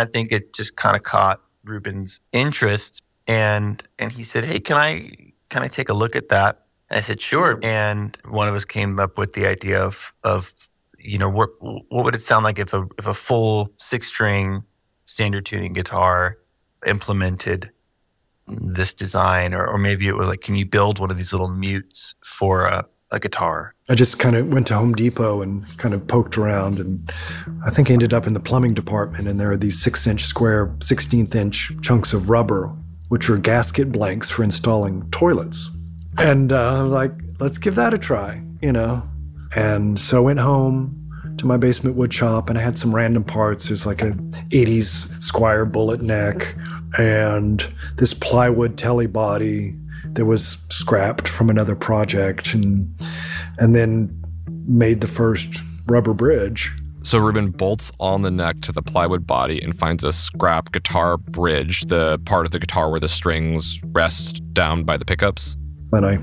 I 0.00 0.04
think 0.04 0.32
it 0.32 0.52
just 0.52 0.74
kind 0.74 0.96
of 0.96 1.04
caught 1.04 1.40
Reuben's 1.62 2.18
interest, 2.32 3.04
and 3.28 3.80
and 4.00 4.10
he 4.10 4.24
said, 4.24 4.44
"Hey, 4.44 4.58
can 4.58 4.76
I 4.76 5.32
can 5.48 5.62
I 5.62 5.68
take 5.68 5.88
a 5.88 5.94
look 5.94 6.16
at 6.16 6.28
that?" 6.30 6.63
I 6.90 7.00
said, 7.00 7.20
"Sure." 7.20 7.58
And 7.62 8.16
one 8.28 8.48
of 8.48 8.54
us 8.54 8.64
came 8.64 8.98
up 9.00 9.18
with 9.18 9.32
the 9.32 9.46
idea 9.46 9.82
of 9.82 10.14
of 10.22 10.52
you 10.98 11.18
know 11.18 11.28
what 11.28 11.50
what 11.60 12.04
would 12.04 12.14
it 12.14 12.20
sound 12.20 12.44
like 12.44 12.58
if 12.58 12.72
a 12.72 12.86
if 12.98 13.06
a 13.06 13.14
full 13.14 13.72
six 13.76 14.08
string 14.08 14.64
standard 15.06 15.44
tuning 15.46 15.72
guitar 15.72 16.38
implemented 16.86 17.70
this 18.46 18.94
design, 18.94 19.54
or 19.54 19.66
or 19.66 19.78
maybe 19.78 20.08
it 20.08 20.16
was 20.16 20.28
like, 20.28 20.40
can 20.40 20.56
you 20.56 20.66
build 20.66 20.98
one 20.98 21.10
of 21.10 21.16
these 21.16 21.32
little 21.32 21.48
mutes 21.48 22.14
for 22.22 22.64
a, 22.64 22.86
a 23.10 23.18
guitar? 23.18 23.74
I 23.88 23.94
just 23.94 24.18
kind 24.18 24.36
of 24.36 24.52
went 24.52 24.66
to 24.68 24.74
Home 24.74 24.94
Depot 24.94 25.42
and 25.42 25.66
kind 25.78 25.94
of 25.94 26.06
poked 26.06 26.36
around, 26.36 26.78
and 26.78 27.10
I 27.64 27.70
think 27.70 27.90
I 27.90 27.94
ended 27.94 28.12
up 28.12 28.26
in 28.26 28.34
the 28.34 28.40
plumbing 28.40 28.74
department. 28.74 29.28
And 29.28 29.40
there 29.40 29.50
are 29.50 29.56
these 29.56 29.82
six 29.82 30.06
inch 30.06 30.24
square, 30.24 30.68
16th 30.78 31.34
inch 31.34 31.72
chunks 31.80 32.12
of 32.12 32.30
rubber, 32.30 32.74
which 33.08 33.28
are 33.30 33.38
gasket 33.38 33.90
blanks 33.90 34.30
for 34.30 34.42
installing 34.42 35.08
toilets. 35.10 35.70
And 36.18 36.52
uh, 36.52 36.84
like, 36.84 37.12
let's 37.40 37.58
give 37.58 37.74
that 37.74 37.94
a 37.94 37.98
try, 37.98 38.42
you 38.62 38.72
know? 38.72 39.02
And 39.56 40.00
so 40.00 40.18
I 40.18 40.20
went 40.20 40.40
home 40.40 41.00
to 41.38 41.46
my 41.46 41.56
basement 41.56 41.96
wood 41.96 42.12
shop 42.12 42.48
and 42.48 42.58
I 42.58 42.62
had 42.62 42.78
some 42.78 42.94
random 42.94 43.24
parts. 43.24 43.68
There's 43.68 43.86
like 43.86 44.02
a 44.02 44.12
80s 44.50 45.08
Squier 45.18 45.70
bullet 45.70 46.00
neck 46.00 46.54
and 46.98 47.66
this 47.96 48.14
plywood 48.14 48.78
Tele 48.78 49.06
body 49.06 49.76
that 50.12 50.26
was 50.26 50.58
scrapped 50.70 51.26
from 51.26 51.50
another 51.50 51.74
project 51.74 52.54
and 52.54 52.94
and 53.58 53.74
then 53.74 54.22
made 54.66 55.00
the 55.00 55.06
first 55.06 55.62
rubber 55.86 56.14
bridge. 56.14 56.72
So 57.02 57.18
Reuben 57.18 57.50
bolts 57.50 57.92
on 58.00 58.22
the 58.22 58.30
neck 58.30 58.60
to 58.62 58.72
the 58.72 58.80
plywood 58.80 59.26
body 59.26 59.60
and 59.60 59.78
finds 59.78 60.04
a 60.04 60.12
scrap 60.12 60.72
guitar 60.72 61.18
bridge, 61.18 61.82
the 61.82 62.18
part 62.24 62.46
of 62.46 62.52
the 62.52 62.58
guitar 62.58 62.90
where 62.90 63.00
the 63.00 63.08
strings 63.08 63.78
rest 63.86 64.40
down 64.54 64.84
by 64.84 64.96
the 64.96 65.04
pickups. 65.04 65.56
And 65.92 66.04
I 66.04 66.18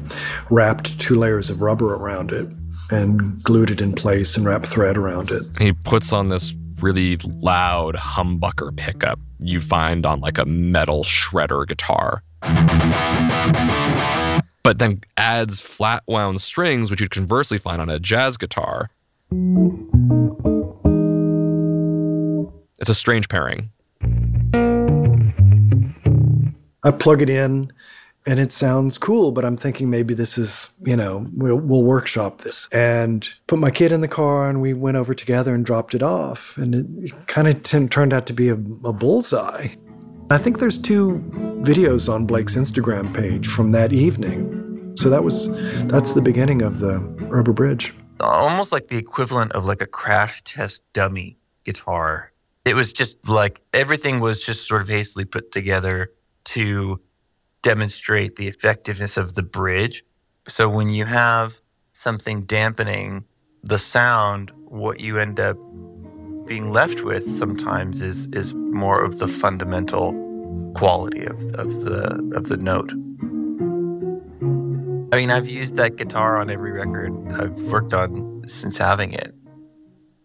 wrapped 0.50 1.00
two 1.00 1.15
layers 1.15 1.50
of 1.50 1.62
rubber 1.62 1.96
around 1.96 2.32
it 2.32 2.48
and 2.89 3.41
glued 3.44 3.72
it 3.72 3.82
in 3.82 3.94
place 3.94 4.36
and 4.36 4.46
wrapped 4.46 4.65
thread 4.65 4.98
around 4.98 5.32
it. 5.32 5.44
He 5.60 5.72
puts 5.72 6.12
on 6.12 6.27
this 6.27 6.53
really 6.82 7.18
loud 7.18 7.96
humbucker 7.96 8.75
pickup 8.75 9.20
you 9.39 9.60
find 9.60 10.06
on 10.06 10.20
like 10.20 10.38
a 10.38 10.46
metal 10.46 11.03
shredder 11.03 11.68
guitar. 11.68 12.24
But 14.63 14.77
then 14.77 15.01
adds 15.18 15.60
flat 15.60 16.03
wound 16.08 16.41
strings, 16.41 16.91
which 16.91 17.01
you'd 17.01 17.12
conversely 17.12 17.58
find 17.58 17.82
on 17.82 17.89
a 17.89 18.00
jazz 18.00 18.38
guitar. 18.38 18.89
It's 22.80 22.89
a 22.89 22.96
strange 22.96 23.27
pairing. 23.30 23.72
I 26.84 26.91
plug 26.91 27.22
it 27.22 27.30
in 27.30 27.72
and 28.25 28.40
it 28.40 28.51
sounds 28.51 28.98
cool, 28.98 29.32
but 29.32 29.44
I'm 29.44 29.58
thinking 29.58 29.90
maybe 29.90 30.13
this 30.13 30.38
is, 30.38 30.72
you 30.86 30.96
know, 30.96 31.28
we'll, 31.34 31.56
we'll 31.56 31.84
workshop 31.84 32.42
this. 32.42 32.68
And 32.72 33.28
put 33.48 33.60
my 33.60 33.72
kid 33.72 33.92
in 33.92 34.01
the 34.01 34.08
car 34.08 34.50
and 34.50 34.62
we 34.62 34.74
went 34.74 34.98
over 34.98 35.13
together 35.13 35.54
and 35.54 35.66
dropped 35.66 35.96
it 35.96 36.04
off. 36.04 36.58
And 36.58 37.04
it 37.04 37.12
kind 37.28 37.48
of 37.48 37.63
t- 37.63 37.88
turned 37.88 38.13
out 38.13 38.28
to 38.28 38.34
be 38.34 38.50
a, 38.50 38.54
a 38.54 38.94
bullseye. 38.94 39.70
I 40.30 40.38
think 40.38 40.60
there's 40.60 40.78
two 40.78 41.24
videos 41.62 42.12
on 42.12 42.25
Blake's 42.25 42.56
Instagram 42.56 43.13
page 43.13 43.48
from 43.48 43.72
that 43.72 43.92
evening. 43.92 44.94
So 44.98 45.10
that 45.10 45.24
was, 45.24 45.50
that's 45.86 46.13
the 46.13 46.22
beginning 46.22 46.62
of 46.62 46.80
the 46.80 47.00
Rubber 47.00 47.54
Bridge. 47.54 47.94
Almost 48.20 48.72
like 48.72 48.88
the 48.88 48.98
equivalent 48.98 49.51
of 49.54 49.66
like 49.66 49.82
a 49.82 49.88
crash 49.88 50.42
test 50.44 50.84
dummy 50.94 51.38
guitar 51.63 52.32
it 52.66 52.75
was 52.75 52.94
just 52.94 53.28
like 53.28 53.62
everything 53.74 54.20
was 54.20 54.42
just 54.42 54.68
sort 54.68 54.82
of 54.82 54.88
hastily 54.88 55.25
put 55.25 55.51
together 55.51 56.12
to 56.44 57.00
demonstrate 57.62 58.36
the 58.36 58.48
effectiveness 58.48 59.18
of 59.18 59.36
the 59.36 59.44
bridge. 59.44 60.03
So 60.48 60.68
when 60.70 60.89
you 60.89 61.06
have 61.06 61.60
something 61.94 62.44
dampening 62.44 63.25
the 63.63 63.77
sound, 63.77 64.51
what 64.65 65.00
you 65.00 65.20
end 65.20 65.39
up 65.39 65.58
being 66.48 66.72
left 66.72 67.03
with 67.03 67.30
sometimes 67.30 68.01
is 68.01 68.27
is 68.34 68.53
more 68.56 69.03
of 69.03 69.20
the 69.20 69.27
fundamental 69.27 70.12
quality 70.75 71.25
of, 71.25 71.38
of 71.53 71.84
the 71.84 72.34
of 72.36 72.48
the 72.48 72.58
note. 72.58 72.91
I 75.13 75.18
mean, 75.18 75.30
I've 75.30 75.48
used 75.48 75.75
that 75.75 75.98
guitar 75.98 76.38
on 76.38 76.50
every 76.50 76.72
record 76.72 77.13
I've 77.34 77.58
worked 77.72 77.94
on 77.94 78.44
since 78.48 78.77
having 78.77 79.13
it. 79.13 79.36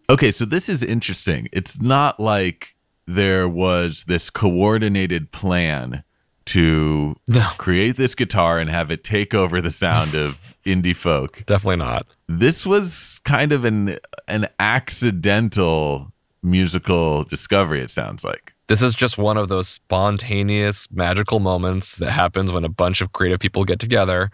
Okay, 0.09 0.31
so 0.31 0.45
this 0.45 0.69
is 0.69 0.81
interesting. 0.81 1.49
It's 1.51 1.81
not 1.81 2.19
like 2.19 2.75
there 3.05 3.47
was 3.47 4.05
this 4.05 4.29
coordinated 4.29 5.31
plan 5.31 6.03
to 6.47 7.15
create 7.57 7.95
this 7.97 8.15
guitar 8.15 8.59
and 8.59 8.69
have 8.69 8.91
it 8.91 9.03
take 9.03 9.33
over 9.33 9.61
the 9.61 9.71
sound 9.71 10.15
of 10.15 10.39
indie 10.65 10.95
folk. 10.95 11.43
Definitely 11.45 11.77
not. 11.77 12.07
This 12.27 12.65
was 12.65 13.19
kind 13.23 13.51
of 13.51 13.65
an 13.65 13.97
an 14.27 14.47
accidental 14.59 16.11
musical 16.43 17.23
discovery 17.23 17.81
it 17.81 17.91
sounds 17.91 18.23
like. 18.23 18.53
This 18.67 18.81
is 18.81 18.93
just 18.93 19.17
one 19.17 19.37
of 19.37 19.47
those 19.47 19.67
spontaneous, 19.69 20.89
magical 20.91 21.39
moments 21.39 21.97
that 21.97 22.11
happens 22.11 22.51
when 22.51 22.65
a 22.65 22.69
bunch 22.69 22.99
of 22.99 23.13
creative 23.13 23.39
people 23.39 23.63
get 23.63 23.79
together 23.79 24.29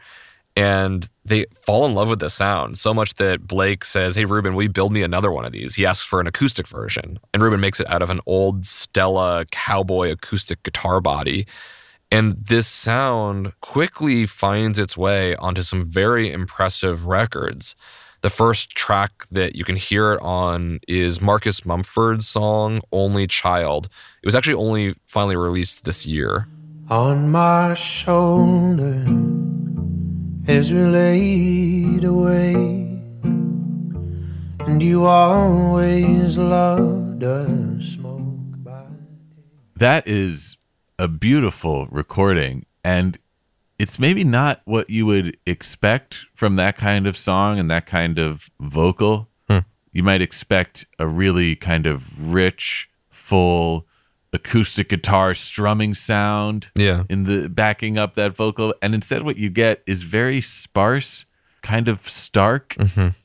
and 0.55 1.09
they 1.25 1.45
fall 1.53 1.85
in 1.85 1.95
love 1.95 2.09
with 2.09 2.19
the 2.19 2.29
sound 2.29 2.77
so 2.77 2.93
much 2.93 3.15
that 3.15 3.47
Blake 3.47 3.83
says, 3.83 4.15
Hey, 4.15 4.25
Reuben, 4.25 4.53
will 4.53 4.63
you 4.63 4.69
build 4.69 4.91
me 4.91 5.01
another 5.01 5.31
one 5.31 5.45
of 5.45 5.51
these? 5.51 5.75
He 5.75 5.85
asks 5.85 6.05
for 6.05 6.19
an 6.19 6.27
acoustic 6.27 6.67
version. 6.67 7.19
And 7.33 7.41
Reuben 7.41 7.59
makes 7.59 7.79
it 7.79 7.89
out 7.89 8.01
of 8.01 8.09
an 8.09 8.19
old 8.25 8.65
Stella 8.65 9.45
cowboy 9.51 10.11
acoustic 10.11 10.61
guitar 10.63 11.01
body. 11.01 11.47
And 12.13 12.37
this 12.37 12.67
sound 12.67 13.53
quickly 13.59 14.27
finds 14.27 14.77
its 14.77 14.95
way 14.95 15.35
onto 15.37 15.63
some 15.63 15.83
very 15.83 16.31
impressive 16.31 17.07
records. 17.07 17.75
The 18.21 18.29
first 18.29 18.69
track 18.69 19.25
that 19.31 19.55
you 19.55 19.65
can 19.65 19.77
hear 19.77 20.13
it 20.13 20.21
on 20.21 20.79
is 20.87 21.19
Marcus 21.19 21.65
Mumford's 21.65 22.27
song, 22.27 22.81
Only 22.91 23.25
Child. 23.25 23.89
It 24.21 24.27
was 24.27 24.35
actually 24.35 24.53
only 24.53 24.93
finally 25.07 25.35
released 25.35 25.85
this 25.85 26.05
year. 26.05 26.47
On 26.91 27.31
my 27.31 27.73
shoulder 27.73 29.07
as 30.47 30.71
we 30.71 30.83
laid 30.85 32.03
away, 32.03 32.53
and 34.67 34.83
you 34.83 35.05
always 35.05 36.37
loved 36.37 37.23
a 37.23 37.81
smoke. 37.81 38.13
That 39.75 40.07
is 40.07 40.57
a 40.99 41.07
beautiful 41.07 41.87
recording 41.91 42.65
and 42.83 43.17
it's 43.79 43.97
maybe 43.97 44.23
not 44.23 44.61
what 44.65 44.89
you 44.89 45.05
would 45.05 45.35
expect 45.45 46.25
from 46.35 46.55
that 46.57 46.77
kind 46.77 47.07
of 47.07 47.17
song 47.17 47.57
and 47.59 47.69
that 47.71 47.85
kind 47.85 48.19
of 48.19 48.49
vocal. 48.59 49.29
Hmm. 49.49 49.59
You 49.91 50.03
might 50.03 50.21
expect 50.21 50.85
a 50.99 51.07
really 51.07 51.55
kind 51.55 51.85
of 51.87 52.31
rich, 52.33 52.89
full 53.09 53.87
acoustic 54.31 54.89
guitar 54.89 55.33
strumming 55.33 55.93
sound 55.95 56.69
Yeah. 56.75 57.03
in 57.09 57.23
the 57.25 57.49
backing 57.49 57.97
up 57.97 58.15
that 58.15 58.35
vocal 58.35 58.73
and 58.81 58.93
instead 58.95 59.23
what 59.23 59.37
you 59.37 59.49
get 59.49 59.81
is 59.85 60.03
very 60.03 60.39
sparse, 60.41 61.25
kind 61.61 61.87
of 61.87 62.07
stark 62.09 62.75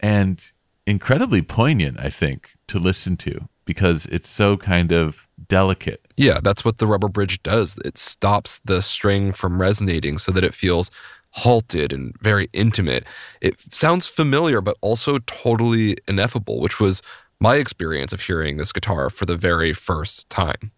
and 0.01 0.51
incredibly 0.87 1.43
poignant, 1.43 1.99
I 2.01 2.09
think, 2.11 2.51
to 2.69 2.79
listen 2.79 3.17
to 3.19 3.49
because 3.69 4.07
it's 4.07 4.31
so 4.31 4.57
kind 4.57 4.93
of 4.93 5.29
delicate. 5.47 6.01
Yeah, 6.17 6.41
that's 6.43 6.65
what 6.65 6.79
the 6.79 6.87
rubber 6.87 7.09
bridge 7.09 7.43
does. 7.43 7.77
It 7.85 7.99
stops 7.99 8.63
the 8.65 8.81
string 8.81 9.31
from 9.31 9.61
resonating 9.61 10.17
so 10.17 10.33
that 10.33 10.43
it 10.43 10.55
feels 10.55 10.91
halted 11.33 11.93
and 11.93 12.19
very 12.19 12.49
intimate. 12.55 13.05
It 13.43 13.61
sounds 13.75 14.07
familiar, 14.07 14.63
but 14.63 14.79
also 14.81 15.19
totally 15.19 15.99
ineffable, 16.09 16.61
which 16.61 16.81
was 16.81 17.03
my 17.41 17.57
experience 17.57 18.15
of 18.15 18.23
hearing 18.23 18.57
this 18.57 18.73
guitar 18.73 19.11
for 19.11 19.27
the 19.27 19.37
very 19.37 19.75
first 19.75 20.31
time. 20.31 20.73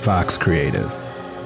Fox 0.00 0.38
Creative. 0.38 1.05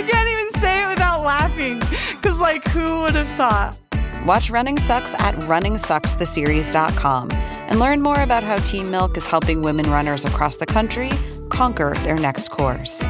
I 0.00 0.02
can't 0.02 0.28
even 0.30 0.62
say 0.62 0.82
it 0.82 0.88
without 0.88 1.20
laughing, 1.20 1.78
because, 2.16 2.40
like, 2.40 2.66
who 2.68 3.00
would 3.02 3.14
have 3.14 3.28
thought? 3.36 3.78
Watch 4.24 4.48
Running 4.48 4.78
Sucks 4.78 5.12
at 5.18 5.34
runningsuckstheseries.com 5.34 7.30
and 7.32 7.78
learn 7.78 8.00
more 8.00 8.22
about 8.22 8.42
how 8.42 8.56
Team 8.56 8.90
Milk 8.90 9.18
is 9.18 9.26
helping 9.26 9.60
women 9.60 9.90
runners 9.90 10.24
across 10.24 10.56
the 10.56 10.64
country 10.64 11.10
conquer 11.50 11.92
their 11.96 12.16
next 12.16 12.48
course. 12.48 13.02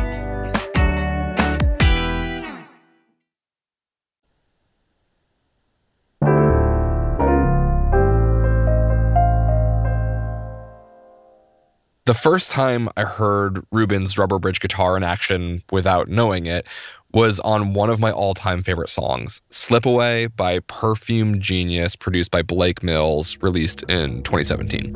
The 12.11 12.15
first 12.15 12.51
time 12.51 12.89
I 12.97 13.03
heard 13.03 13.65
Reuben's 13.71 14.19
rubber 14.19 14.41
bridge 14.41 14.59
guitar 14.59 14.97
in 14.97 15.05
action 15.05 15.63
without 15.71 16.09
knowing 16.09 16.47
it 16.47 16.67
was 17.13 17.39
on 17.39 17.73
one 17.73 17.89
of 17.89 18.01
my 18.01 18.11
all 18.11 18.35
time 18.35 18.65
favorite 18.65 18.91
songs, 18.91 19.43
Slip 19.51 19.87
Away 19.87 20.27
by 20.27 20.59
Perfume 20.59 21.39
Genius, 21.39 21.95
produced 21.95 22.33
by 22.33 22.43
Blake 22.43 22.83
Mills, 22.83 23.39
released 23.43 23.85
in 23.85 24.25
2017. 24.25 24.93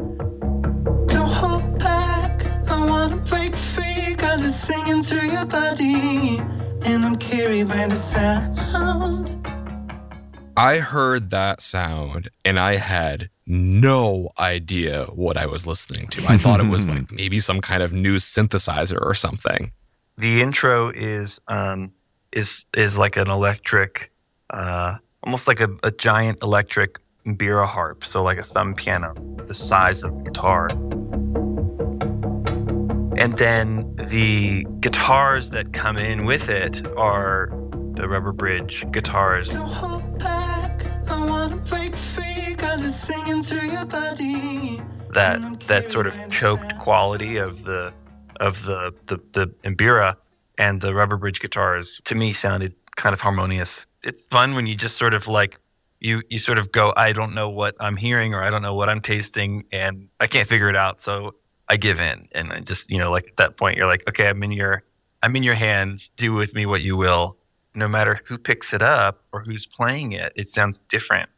Don't 1.07 1.31
hold 1.31 1.79
back. 1.79 2.47
I 2.69 2.85
wanna 2.85 3.19
break 3.19 3.55
free. 3.55 4.17
Got 4.17 4.41
singing 4.41 5.05
through 5.05 5.31
your 5.31 5.47
body. 5.47 6.41
And 6.85 7.05
I'm 7.05 7.15
carried 7.15 7.69
by 7.69 7.87
the 7.87 7.95
sound. 7.95 8.59
I 10.57 10.79
heard 10.79 11.31
that 11.31 11.61
sound 11.61 12.29
and 12.45 12.61
I 12.61 12.77
had 12.77 13.29
no 13.47 14.31
idea 14.39 15.07
what 15.07 15.37
I 15.37 15.47
was 15.47 15.67
listening 15.67 16.07
to. 16.09 16.25
I 16.29 16.37
thought 16.37 16.61
it 16.61 16.69
was 16.69 16.89
like 16.89 17.11
maybe 17.13 17.41
some 17.41 17.61
kind 17.61 17.83
of 17.83 17.93
new 17.93 18.17
synthesizer 18.17 19.01
or 19.01 19.15
something. 19.15 19.73
The 20.17 20.41
intro 20.41 20.91
is 20.91 21.41
um, 21.49 21.93
is 22.31 22.67
is 22.77 22.97
like 22.97 23.17
an 23.17 23.29
electric, 23.29 24.13
uh, 24.51 24.97
almost 25.25 25.49
like 25.49 25.61
a, 25.61 25.69
a 25.83 25.91
giant 25.91 26.41
electric 26.43 27.01
bira 27.27 27.67
harp, 27.67 28.05
so 28.05 28.23
like 28.23 28.39
a 28.39 28.45
thumb 28.45 28.75
piano, 28.75 29.15
the 29.47 29.55
size 29.55 30.05
of 30.05 30.17
a 30.17 30.23
guitar. 30.23 30.69
And 33.17 33.37
then 33.39 33.97
the 33.97 34.67
guitars 34.81 35.51
that 35.51 35.73
come 35.73 35.97
in 35.97 36.27
with 36.27 36.49
it 36.49 36.87
are 36.97 37.49
the 37.95 38.09
rubber 38.09 38.33
bridge 38.33 38.85
guitars. 38.93 39.51
That 45.13 45.61
that 45.69 45.91
sort 45.91 46.07
of 46.07 46.15
choked 46.31 46.79
quality 46.79 47.37
of 47.37 47.65
the 47.65 47.93
of 48.41 48.65
the 48.65 48.93
the, 49.07 49.19
the 49.33 49.47
mbira 49.71 50.17
and 50.59 50.81
the 50.81 50.95
rubber 50.95 51.17
bridge 51.17 51.41
guitars 51.41 52.01
to 52.05 52.15
me 52.15 52.33
sounded 52.33 52.75
kind 52.97 53.13
of 53.13 53.21
harmonious. 53.21 53.87
It's 54.03 54.25
fun 54.25 54.55
when 54.55 54.67
you 54.67 54.75
just 54.75 54.97
sort 54.97 55.15
of 55.15 55.29
like 55.29 55.59
you 56.01 56.23
you 56.29 56.39
sort 56.39 56.59
of 56.59 56.71
go, 56.73 56.93
I 56.97 57.13
don't 57.13 57.35
know 57.35 57.49
what 57.49 57.75
I'm 57.81 57.97
hearing 57.97 58.35
or 58.35 58.43
I 58.43 58.51
don't 58.51 58.63
know 58.63 58.75
what 58.75 58.89
I'm 58.89 59.01
tasting 59.01 59.65
and 59.73 60.09
I 60.21 60.27
can't 60.27 60.49
figure 60.49 60.69
it 60.69 60.77
out. 60.77 61.01
So 61.01 61.35
I 61.69 61.77
give 61.77 61.99
in. 62.01 62.29
And 62.33 62.53
I 62.53 62.61
just, 62.61 62.91
you 62.91 62.99
know, 62.99 63.11
like 63.11 63.29
at 63.29 63.37
that 63.39 63.57
point 63.57 63.79
you're 63.79 63.87
like, 63.87 64.07
okay, 64.09 64.29
I'm 64.29 64.43
in 64.43 64.53
your 64.53 64.83
I'm 65.23 65.35
in 65.37 65.43
your 65.43 65.55
hands. 65.55 66.11
Do 66.17 66.35
with 66.35 66.55
me 66.55 66.67
what 66.67 66.83
you 66.83 66.97
will. 66.97 67.39
No 67.75 67.89
matter 67.89 68.21
who 68.27 68.39
picks 68.39 68.73
it 68.73 68.83
up 68.83 69.25
or 69.33 69.41
who's 69.43 69.67
playing 69.67 70.13
it, 70.13 70.33
it 70.37 70.49
sounds 70.49 70.79
different. 70.79 71.31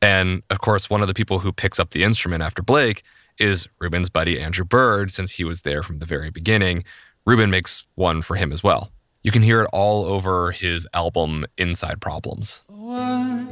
And 0.00 0.42
of 0.50 0.60
course, 0.60 0.88
one 0.88 1.02
of 1.02 1.08
the 1.08 1.14
people 1.14 1.40
who 1.40 1.52
picks 1.52 1.80
up 1.80 1.90
the 1.90 2.04
instrument 2.04 2.42
after 2.42 2.62
Blake 2.62 3.02
is 3.38 3.68
Reuben's 3.78 4.10
buddy 4.10 4.40
Andrew 4.40 4.64
Bird, 4.64 5.10
since 5.10 5.32
he 5.32 5.44
was 5.44 5.62
there 5.62 5.82
from 5.82 5.98
the 5.98 6.06
very 6.06 6.30
beginning. 6.30 6.84
Reuben 7.26 7.50
makes 7.50 7.86
one 7.94 8.22
for 8.22 8.36
him 8.36 8.52
as 8.52 8.62
well. 8.62 8.90
You 9.22 9.32
can 9.32 9.42
hear 9.42 9.62
it 9.62 9.70
all 9.72 10.06
over 10.06 10.52
his 10.52 10.86
album 10.94 11.44
Inside 11.56 12.00
Problems. 12.00 12.62
Oh, 12.70 12.92
I 12.94 13.46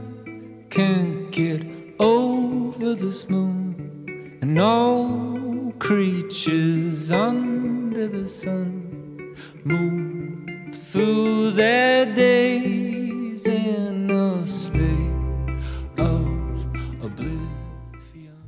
can't 0.71 1.31
get 1.31 1.67
over 1.99 2.95
this 2.95 3.29
moon 3.29 4.39
and 4.43 4.59
all 4.61 5.73
creatures 5.79 7.11
under 7.11 8.07
the 8.07 8.29
sun 8.29 9.37
move 9.65 10.75
through 10.75 11.51
their 11.51 12.15
days 12.15 13.47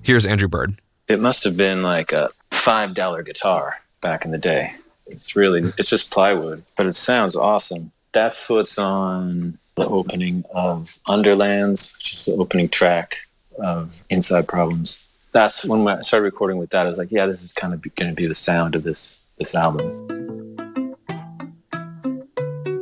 Here's 0.09 0.25
Andrew 0.25 0.49
Bird. 0.49 0.81
It 1.07 1.21
must 1.21 1.45
have 1.45 1.55
been 1.55 1.83
like 1.83 2.15
a 2.15 2.31
five 2.51 2.95
dollar 2.95 3.23
guitar 3.23 3.81
back 4.01 4.25
in 4.25 4.31
the 4.31 4.39
day. 4.39 4.73
It's 5.07 5.37
really 5.37 5.71
it's 5.77 5.91
just 5.91 6.11
plywood, 6.11 6.63
but 6.79 6.87
it 6.87 6.95
sounds 6.95 7.37
awesome. 7.37 7.93
That's 8.13 8.49
what's 8.49 8.79
on 8.79 9.59
the 9.75 9.87
opening 9.87 10.45
of 10.55 10.95
Underlands, 11.07 11.95
which 11.95 12.15
is 12.15 12.25
the 12.25 12.33
opening 12.33 12.71
track 12.71 13.19
of 13.59 14.03
Inside 14.09 14.49
Problems. 14.49 15.07
That's 15.33 15.69
when 15.69 15.87
I 15.87 16.01
started 16.01 16.25
recording 16.25 16.57
with 16.57 16.71
that. 16.71 16.87
I 16.87 16.89
was 16.89 16.97
like, 16.97 17.13
yeah, 17.13 17.27
this 17.27 17.43
is 17.43 17.53
kind 17.53 17.75
of 17.75 17.83
going 17.95 18.11
to 18.11 18.17
be 18.17 18.27
the 18.27 18.33
sound 18.33 18.77
of 18.77 18.85
this 18.85 19.23
this 19.37 19.55
album. 19.55 19.91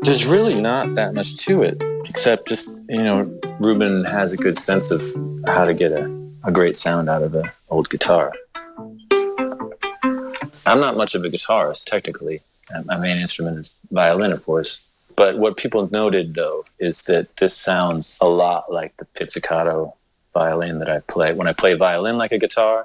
There's 0.02 0.26
really 0.26 0.62
not 0.62 0.94
that 0.94 1.12
much 1.12 1.38
to 1.38 1.64
it, 1.64 1.82
except 2.08 2.46
just 2.46 2.78
you 2.88 3.02
know, 3.02 3.40
Reuben 3.58 4.04
has 4.04 4.32
a 4.32 4.36
good 4.36 4.56
sense 4.56 4.92
of 4.92 5.02
how 5.48 5.64
to 5.64 5.74
get 5.74 5.90
a, 5.90 6.15
a 6.46 6.52
great 6.52 6.76
sound 6.76 7.08
out 7.08 7.22
of 7.22 7.34
an 7.34 7.50
old 7.70 7.90
guitar. 7.90 8.32
I'm 10.64 10.80
not 10.80 10.96
much 10.96 11.14
of 11.14 11.24
a 11.24 11.28
guitarist, 11.28 11.84
technically. 11.84 12.40
Uh, 12.74 12.82
My 12.84 12.96
main 12.96 13.16
instrument 13.18 13.58
is 13.58 13.76
violin, 13.90 14.32
of 14.32 14.44
course. 14.44 14.82
But 15.16 15.38
what 15.38 15.56
people 15.56 15.88
noted, 15.92 16.34
though, 16.34 16.64
is 16.78 17.04
that 17.04 17.36
this 17.36 17.56
sounds 17.56 18.18
a 18.20 18.28
lot 18.28 18.72
like 18.72 18.96
the 18.98 19.06
pizzicato 19.06 19.94
violin 20.34 20.78
that 20.78 20.88
I 20.90 21.00
play. 21.00 21.32
When 21.32 21.48
I 21.48 21.52
play 21.52 21.74
violin 21.74 22.16
like 22.16 22.32
a 22.32 22.38
guitar, 22.38 22.84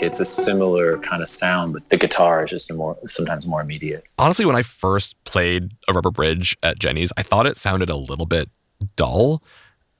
it's 0.00 0.20
a 0.20 0.24
similar 0.24 0.98
kind 0.98 1.22
of 1.22 1.28
sound, 1.28 1.72
but 1.72 1.88
the 1.88 1.96
guitar 1.96 2.44
is 2.44 2.50
just 2.50 2.72
more 2.72 2.96
sometimes 3.06 3.46
more 3.46 3.60
immediate. 3.60 4.04
Honestly, 4.18 4.44
when 4.44 4.56
I 4.56 4.62
first 4.62 5.16
played 5.24 5.72
a 5.88 5.94
rubber 5.94 6.10
bridge 6.10 6.56
at 6.62 6.78
Jenny's, 6.78 7.12
I 7.16 7.22
thought 7.22 7.46
it 7.46 7.56
sounded 7.56 7.88
a 7.88 7.96
little 7.96 8.26
bit 8.26 8.50
dull. 8.96 9.42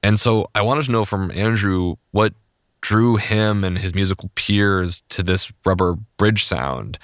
And 0.03 0.19
so 0.19 0.49
I 0.55 0.61
wanted 0.61 0.85
to 0.85 0.91
know 0.91 1.05
from 1.05 1.31
Andrew 1.31 1.95
what 2.11 2.33
drew 2.81 3.15
him 3.15 3.63
and 3.63 3.77
his 3.77 3.95
musical 3.95 4.29
peers 4.35 5.01
to 5.09 5.23
this 5.23 5.51
rubber 5.65 5.95
bridge 6.17 6.45
sound. 6.45 6.99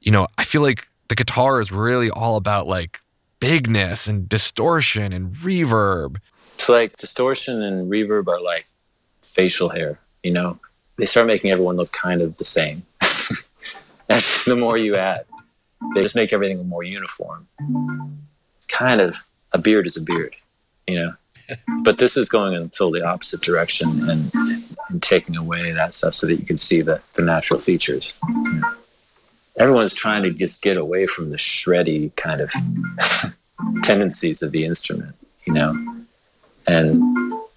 You 0.00 0.12
know, 0.12 0.28
I 0.38 0.44
feel 0.44 0.62
like 0.62 0.86
the 1.08 1.14
guitar 1.14 1.60
is 1.60 1.70
really 1.70 2.10
all 2.10 2.36
about 2.36 2.66
like 2.66 3.00
bigness 3.40 4.08
and 4.08 4.28
distortion 4.28 5.12
and 5.12 5.32
reverb. 5.32 6.16
It's 6.54 6.68
like 6.68 6.96
distortion 6.96 7.62
and 7.62 7.90
reverb 7.90 8.28
are 8.28 8.40
like 8.40 8.66
facial 9.22 9.68
hair, 9.68 9.98
you 10.22 10.32
know? 10.32 10.58
They 10.96 11.06
start 11.06 11.28
making 11.28 11.50
everyone 11.50 11.76
look 11.76 11.92
kind 11.92 12.20
of 12.20 12.36
the 12.38 12.44
same. 12.44 12.82
That's 14.08 14.44
the 14.44 14.56
more 14.56 14.76
you 14.76 14.96
add. 14.96 15.24
They 15.94 16.02
just 16.02 16.16
make 16.16 16.32
everything 16.32 16.66
more 16.66 16.82
uniform. 16.82 17.46
It's 18.56 18.66
kind 18.66 19.00
of 19.00 19.16
a 19.52 19.58
beard 19.58 19.86
is 19.86 19.96
a 19.96 20.02
beard, 20.02 20.34
you 20.88 20.96
know? 20.96 21.12
But 21.82 21.98
this 21.98 22.16
is 22.16 22.28
going 22.28 22.54
until 22.54 22.90
the 22.90 23.06
opposite 23.06 23.40
direction 23.40 24.08
and, 24.08 24.30
and 24.88 25.02
taking 25.02 25.36
away 25.36 25.72
that 25.72 25.94
stuff 25.94 26.14
so 26.14 26.26
that 26.26 26.36
you 26.36 26.44
can 26.44 26.56
see 26.56 26.82
the, 26.82 27.00
the 27.14 27.22
natural 27.22 27.60
features. 27.60 28.18
Everyone's 29.58 29.94
trying 29.94 30.22
to 30.22 30.30
just 30.30 30.62
get 30.62 30.76
away 30.76 31.06
from 31.06 31.30
the 31.30 31.36
shreddy 31.36 32.14
kind 32.16 32.40
of 32.40 32.52
tendencies 33.82 34.42
of 34.42 34.52
the 34.52 34.64
instrument, 34.64 35.16
you 35.44 35.52
know? 35.52 35.74
And 36.66 37.02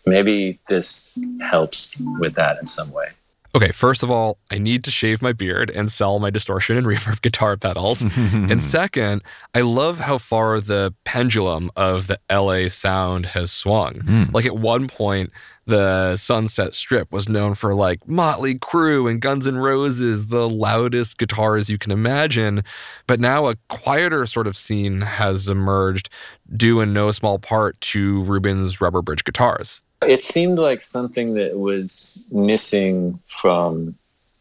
maybe 0.05 0.59
this 0.67 1.19
helps 1.41 2.01
with 2.19 2.35
that 2.35 2.57
in 2.59 2.65
some 2.65 2.91
way. 2.91 3.09
Okay, 3.53 3.71
first 3.71 4.01
of 4.01 4.09
all, 4.09 4.37
I 4.49 4.57
need 4.57 4.83
to 4.85 4.91
shave 4.91 5.21
my 5.21 5.33
beard 5.33 5.69
and 5.69 5.91
sell 5.91 6.19
my 6.19 6.29
distortion 6.29 6.77
and 6.77 6.87
reverb 6.91 7.21
guitar 7.21 7.57
pedals. 7.57 8.01
and 8.01 8.61
second, 8.77 9.23
I 9.53 9.61
love 9.61 9.99
how 9.99 10.17
far 10.17 10.61
the 10.61 10.93
pendulum 11.03 11.69
of 11.75 12.07
the 12.07 12.19
LA 12.31 12.69
sound 12.69 13.27
has 13.27 13.51
swung. 13.51 14.01
Hmm. 14.01 14.23
Like 14.31 14.45
at 14.45 14.55
one 14.55 14.87
point, 14.87 15.31
the 15.65 16.15
Sunset 16.15 16.73
Strip 16.73 17.11
was 17.11 17.29
known 17.29 17.53
for 17.53 17.73
like 17.73 18.07
Motley 18.07 18.55
Crue 18.55 19.09
and 19.09 19.21
Guns 19.21 19.45
N' 19.45 19.57
Roses, 19.57 20.27
the 20.27 20.49
loudest 20.49 21.17
guitars 21.17 21.69
you 21.69 21.77
can 21.77 21.91
imagine. 21.91 22.63
But 23.05 23.19
now 23.19 23.47
a 23.47 23.55
quieter 23.69 24.25
sort 24.25 24.47
of 24.47 24.57
scene 24.57 25.01
has 25.01 25.47
emerged, 25.47 26.09
due 26.55 26.81
in 26.81 26.93
no 26.93 27.11
small 27.11 27.37
part 27.39 27.79
to 27.81 28.23
Reuben's 28.23 28.81
rubber 28.81 29.01
bridge 29.01 29.23
guitars. 29.23 29.81
It 30.05 30.23
seemed 30.23 30.57
like 30.57 30.81
something 30.81 31.35
that 31.35 31.57
was 31.57 32.25
missing 32.31 33.19
from 33.25 33.95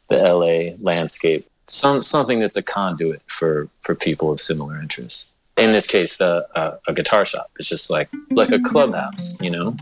the 0.09 0.16
LA 0.16 0.77
landscape. 0.81 1.46
Some 1.66 2.03
something 2.03 2.38
that's 2.38 2.57
a 2.57 2.62
conduit 2.62 3.23
for 3.27 3.68
for 3.81 3.94
people 3.94 4.33
of 4.33 4.40
similar 4.40 4.81
interests. 4.81 5.35
In 5.57 5.73
this 5.73 5.87
case, 5.87 6.20
uh, 6.20 6.79
a 6.87 6.92
guitar 6.94 7.25
shop. 7.25 7.51
It's 7.59 7.68
just 7.68 7.90
like 7.90 8.09
like 8.31 8.51
a 8.51 8.59
clubhouse, 8.59 9.40
you 9.40 9.51
know. 9.51 9.77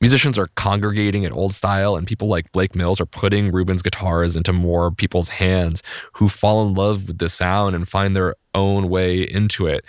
Musicians 0.00 0.38
are 0.38 0.48
congregating 0.54 1.26
at 1.26 1.32
Old 1.32 1.52
Style, 1.52 1.96
and 1.96 2.06
people 2.06 2.28
like 2.28 2.50
Blake 2.52 2.74
Mills 2.74 3.00
are 3.00 3.06
putting 3.06 3.52
Reuben's 3.52 3.82
guitars 3.82 4.34
into 4.34 4.52
more 4.52 4.90
people's 4.90 5.28
hands 5.28 5.82
who 6.14 6.28
fall 6.28 6.66
in 6.66 6.74
love 6.74 7.08
with 7.08 7.18
the 7.18 7.28
sound 7.28 7.74
and 7.74 7.86
find 7.86 8.16
their 8.16 8.34
own 8.54 8.88
way 8.88 9.20
into 9.20 9.66
it. 9.66 9.84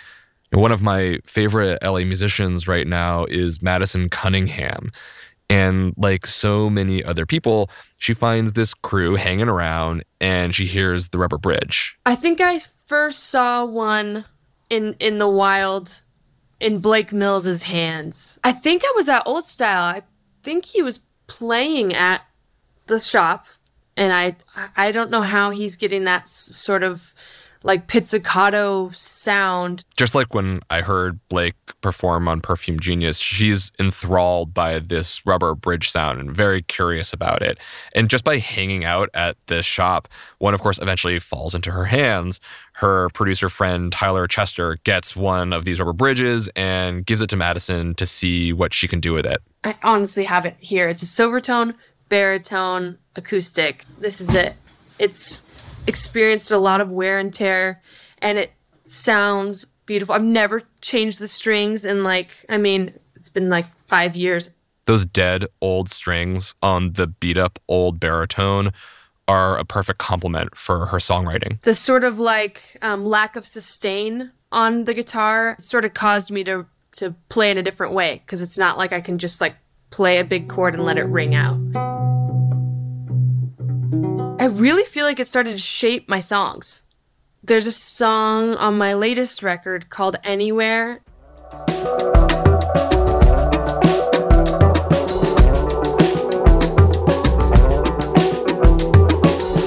One 0.51 0.71
of 0.71 0.81
my 0.81 1.19
favorite 1.25 1.79
LA 1.81 1.99
musicians 1.99 2.67
right 2.67 2.87
now 2.87 3.25
is 3.25 3.61
Madison 3.61 4.09
Cunningham. 4.09 4.91
And 5.49 5.93
like 5.97 6.25
so 6.25 6.69
many 6.69 7.03
other 7.03 7.25
people, 7.25 7.69
she 7.97 8.13
finds 8.13 8.53
this 8.53 8.73
crew 8.73 9.15
hanging 9.15 9.49
around 9.49 10.03
and 10.19 10.55
she 10.55 10.65
hears 10.65 11.09
the 11.09 11.19
rubber 11.19 11.37
bridge. 11.37 11.97
I 12.05 12.15
think 12.15 12.39
I 12.39 12.59
first 12.85 13.25
saw 13.25 13.65
one 13.65 14.25
in 14.69 14.95
in 14.99 15.17
the 15.17 15.27
wild 15.27 16.01
in 16.59 16.79
Blake 16.79 17.11
Mills's 17.11 17.63
hands. 17.63 18.39
I 18.43 18.53
think 18.53 18.83
I 18.85 18.93
was 18.95 19.09
at 19.09 19.23
Old 19.25 19.43
Style. 19.43 19.83
I 19.83 20.03
think 20.43 20.65
he 20.65 20.81
was 20.81 20.99
playing 21.27 21.93
at 21.93 22.21
the 22.87 22.99
shop 22.99 23.47
and 23.97 24.13
I 24.13 24.35
I 24.77 24.91
don't 24.91 25.11
know 25.11 25.21
how 25.21 25.49
he's 25.49 25.75
getting 25.75 26.05
that 26.05 26.27
sort 26.27 26.83
of 26.83 27.10
like 27.63 27.87
pizzicato 27.87 28.89
sound. 28.91 29.85
Just 29.95 30.15
like 30.15 30.33
when 30.33 30.61
I 30.69 30.81
heard 30.81 31.19
Blake 31.29 31.55
perform 31.81 32.27
on 32.27 32.41
Perfume 32.41 32.79
Genius, 32.79 33.19
she's 33.19 33.71
enthralled 33.79 34.53
by 34.53 34.79
this 34.79 35.25
rubber 35.25 35.53
bridge 35.55 35.89
sound 35.89 36.19
and 36.19 36.31
very 36.31 36.61
curious 36.61 37.13
about 37.13 37.41
it. 37.41 37.59
And 37.95 38.09
just 38.09 38.23
by 38.23 38.37
hanging 38.37 38.83
out 38.83 39.09
at 39.13 39.37
this 39.47 39.65
shop, 39.65 40.07
one, 40.39 40.53
of 40.53 40.61
course, 40.61 40.79
eventually 40.79 41.19
falls 41.19 41.53
into 41.53 41.71
her 41.71 41.85
hands. 41.85 42.39
Her 42.73 43.09
producer 43.09 43.49
friend, 43.49 43.91
Tyler 43.91 44.27
Chester, 44.27 44.77
gets 44.83 45.15
one 45.15 45.53
of 45.53 45.65
these 45.65 45.79
rubber 45.79 45.93
bridges 45.93 46.49
and 46.55 47.05
gives 47.05 47.21
it 47.21 47.29
to 47.29 47.37
Madison 47.37 47.93
to 47.95 48.05
see 48.05 48.53
what 48.53 48.73
she 48.73 48.87
can 48.87 48.99
do 48.99 49.13
with 49.13 49.25
it. 49.25 49.41
I 49.63 49.77
honestly 49.83 50.23
have 50.23 50.45
it 50.45 50.55
here. 50.59 50.89
It's 50.89 51.03
a 51.03 51.05
silvertone, 51.05 51.75
baritone, 52.09 52.97
acoustic. 53.15 53.85
This 53.99 54.19
is 54.19 54.33
it. 54.33 54.55
It's 54.97 55.45
experienced 55.87 56.51
a 56.51 56.57
lot 56.57 56.81
of 56.81 56.91
wear 56.91 57.19
and 57.19 57.33
tear 57.33 57.81
and 58.19 58.37
it 58.37 58.51
sounds 58.85 59.65
beautiful. 59.85 60.13
I've 60.13 60.23
never 60.23 60.61
changed 60.81 61.19
the 61.19 61.27
strings 61.27 61.85
in 61.85 62.03
like 62.03 62.45
I 62.49 62.57
mean, 62.57 62.93
it's 63.15 63.29
been 63.29 63.49
like 63.49 63.65
5 63.87 64.15
years. 64.15 64.49
Those 64.85 65.05
dead 65.05 65.45
old 65.61 65.89
strings 65.89 66.55
on 66.61 66.93
the 66.93 67.07
beat 67.07 67.37
up 67.37 67.59
old 67.67 67.99
baritone 67.99 68.71
are 69.27 69.57
a 69.57 69.63
perfect 69.63 69.99
complement 69.99 70.57
for 70.57 70.87
her 70.87 70.97
songwriting. 70.97 71.61
The 71.61 71.75
sort 71.75 72.03
of 72.03 72.19
like 72.19 72.77
um, 72.81 73.05
lack 73.05 73.35
of 73.35 73.47
sustain 73.47 74.31
on 74.51 74.83
the 74.83 74.93
guitar 74.93 75.55
sort 75.59 75.85
of 75.85 75.93
caused 75.93 76.31
me 76.31 76.43
to 76.43 76.65
to 76.93 77.15
play 77.29 77.49
in 77.49 77.57
a 77.57 77.63
different 77.63 77.93
way 77.93 78.21
because 78.25 78.41
it's 78.41 78.57
not 78.57 78.77
like 78.77 78.91
I 78.91 78.99
can 78.99 79.17
just 79.17 79.39
like 79.39 79.55
play 79.91 80.19
a 80.19 80.25
big 80.25 80.49
chord 80.49 80.73
and 80.73 80.83
let 80.83 80.97
it 80.97 81.05
ring 81.05 81.35
out. 81.35 81.90
I 84.41 84.45
really 84.45 84.85
feel 84.85 85.05
like 85.05 85.19
it 85.19 85.27
started 85.27 85.51
to 85.51 85.59
shape 85.59 86.09
my 86.09 86.19
songs. 86.19 86.81
there's 87.43 87.67
a 87.67 87.71
song 87.71 88.55
on 88.55 88.75
my 88.75 88.95
latest 88.95 89.43
record 89.43 89.91
called 89.91 90.15
Anywhere. 90.23 91.03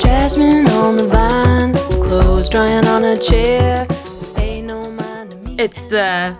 Jasmine 0.00 0.68
on 0.70 0.96
the 0.96 1.06
vine, 1.06 1.74
clothes 2.02 2.48
drying 2.48 2.84
on 2.84 3.04
a 3.04 3.16
chair. 3.16 3.86
It's 5.56 5.84
the 5.84 6.36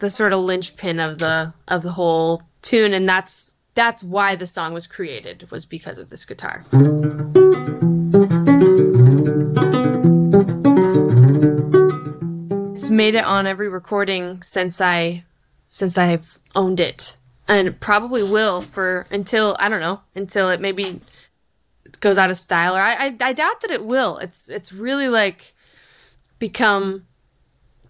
the 0.00 0.10
sort 0.10 0.32
of 0.32 0.40
linchpin 0.40 0.98
of 0.98 1.20
the 1.20 1.54
of 1.68 1.84
the 1.84 1.92
whole 1.92 2.42
tune 2.62 2.92
and 2.92 3.08
that's 3.08 3.52
that's 3.74 4.02
why 4.02 4.34
the 4.34 4.46
song 4.48 4.74
was 4.74 4.88
created 4.88 5.48
was 5.52 5.64
because 5.64 5.98
of 5.98 6.10
this 6.10 6.24
guitar. 6.24 6.64
Made 12.96 13.14
it 13.14 13.26
on 13.26 13.46
every 13.46 13.68
recording 13.68 14.40
since 14.40 14.80
I 14.80 15.24
since 15.66 15.98
I've 15.98 16.38
owned 16.54 16.80
it. 16.80 17.14
And 17.46 17.78
probably 17.78 18.22
will 18.22 18.62
for 18.62 19.06
until 19.10 19.54
I 19.58 19.68
don't 19.68 19.80
know, 19.80 20.00
until 20.14 20.48
it 20.48 20.62
maybe 20.62 21.00
goes 22.00 22.16
out 22.16 22.30
of 22.30 22.38
style 22.38 22.74
or 22.74 22.80
I, 22.80 22.94
I 22.94 23.16
I 23.20 23.32
doubt 23.34 23.60
that 23.60 23.70
it 23.70 23.84
will. 23.84 24.16
It's 24.16 24.48
it's 24.48 24.72
really 24.72 25.08
like 25.08 25.52
become 26.38 27.04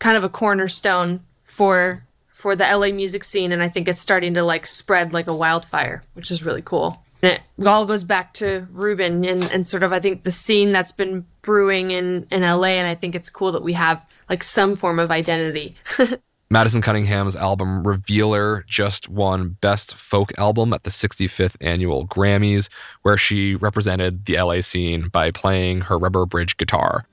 kind 0.01 0.16
of 0.16 0.25
a 0.25 0.29
cornerstone 0.29 1.21
for 1.40 2.03
for 2.27 2.57
the 2.57 2.64
LA 2.64 2.88
music 2.88 3.23
scene 3.23 3.53
and 3.53 3.62
I 3.62 3.69
think 3.69 3.87
it's 3.87 4.01
starting 4.01 4.35
to 4.35 4.42
like 4.42 4.66
spread 4.66 5.12
like 5.12 5.29
a 5.29 5.37
wildfire, 5.37 6.03
which 6.14 6.33
is 6.33 6.45
really 6.45 6.62
cool. 6.62 7.01
And 7.23 7.40
it 7.59 7.66
all 7.66 7.87
goes 7.87 8.03
back 8.03 8.35
to 8.35 8.66
Reuben 8.73 9.25
and, 9.25 9.45
and 9.53 9.64
sort 9.64 9.85
of 9.85 9.92
I 9.92 10.01
think 10.01 10.25
the 10.25 10.33
scene 10.33 10.73
that's 10.73 10.90
been 10.90 11.27
brewing 11.42 11.92
in, 11.92 12.27
in 12.33 12.42
LA 12.42 12.75
and 12.75 12.88
I 12.88 12.97
think 12.97 13.14
it's 13.14 13.31
cool 13.31 13.53
that 13.53 13.62
we 13.62 13.75
have 13.75 14.05
like 14.28 14.42
some 14.42 14.74
form 14.74 14.98
of 14.98 15.10
identity. 15.10 15.76
Madison 16.48 16.80
Cunningham's 16.80 17.34
album 17.34 17.82
Revealer 17.84 18.64
just 18.68 19.08
won 19.08 19.56
Best 19.60 19.96
Folk 19.96 20.30
Album 20.38 20.72
at 20.72 20.84
the 20.84 20.90
65th 20.90 21.56
Annual 21.60 22.06
Grammys, 22.06 22.68
where 23.02 23.16
she 23.16 23.56
represented 23.56 24.26
the 24.26 24.36
LA 24.40 24.60
scene 24.60 25.08
by 25.08 25.32
playing 25.32 25.80
her 25.82 25.98
rubber 25.98 26.24
bridge 26.24 26.56
guitar. 26.56 27.04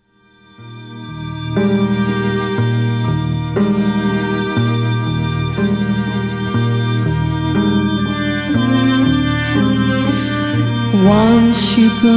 Once 11.03 11.75
you 11.75 11.89
girl, 12.01 12.13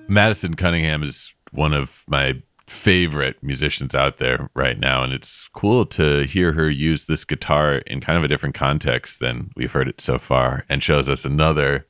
Madison 0.07 0.55
Cunningham 0.55 1.03
is 1.03 1.33
one 1.51 1.73
of 1.73 2.03
my 2.07 2.41
favorite 2.67 3.41
musicians 3.41 3.95
out 3.95 4.17
there 4.17 4.49
right 4.53 4.77
now. 4.77 5.03
And 5.03 5.13
it's 5.13 5.47
cool 5.53 5.85
to 5.85 6.23
hear 6.23 6.53
her 6.53 6.69
use 6.69 7.05
this 7.05 7.23
guitar 7.23 7.75
in 7.75 8.01
kind 8.01 8.17
of 8.17 8.23
a 8.23 8.27
different 8.27 8.55
context 8.55 9.19
than 9.19 9.51
we've 9.55 9.71
heard 9.71 9.87
it 9.87 10.01
so 10.01 10.17
far 10.19 10.65
and 10.67 10.83
shows 10.83 11.07
us 11.07 11.23
another 11.25 11.87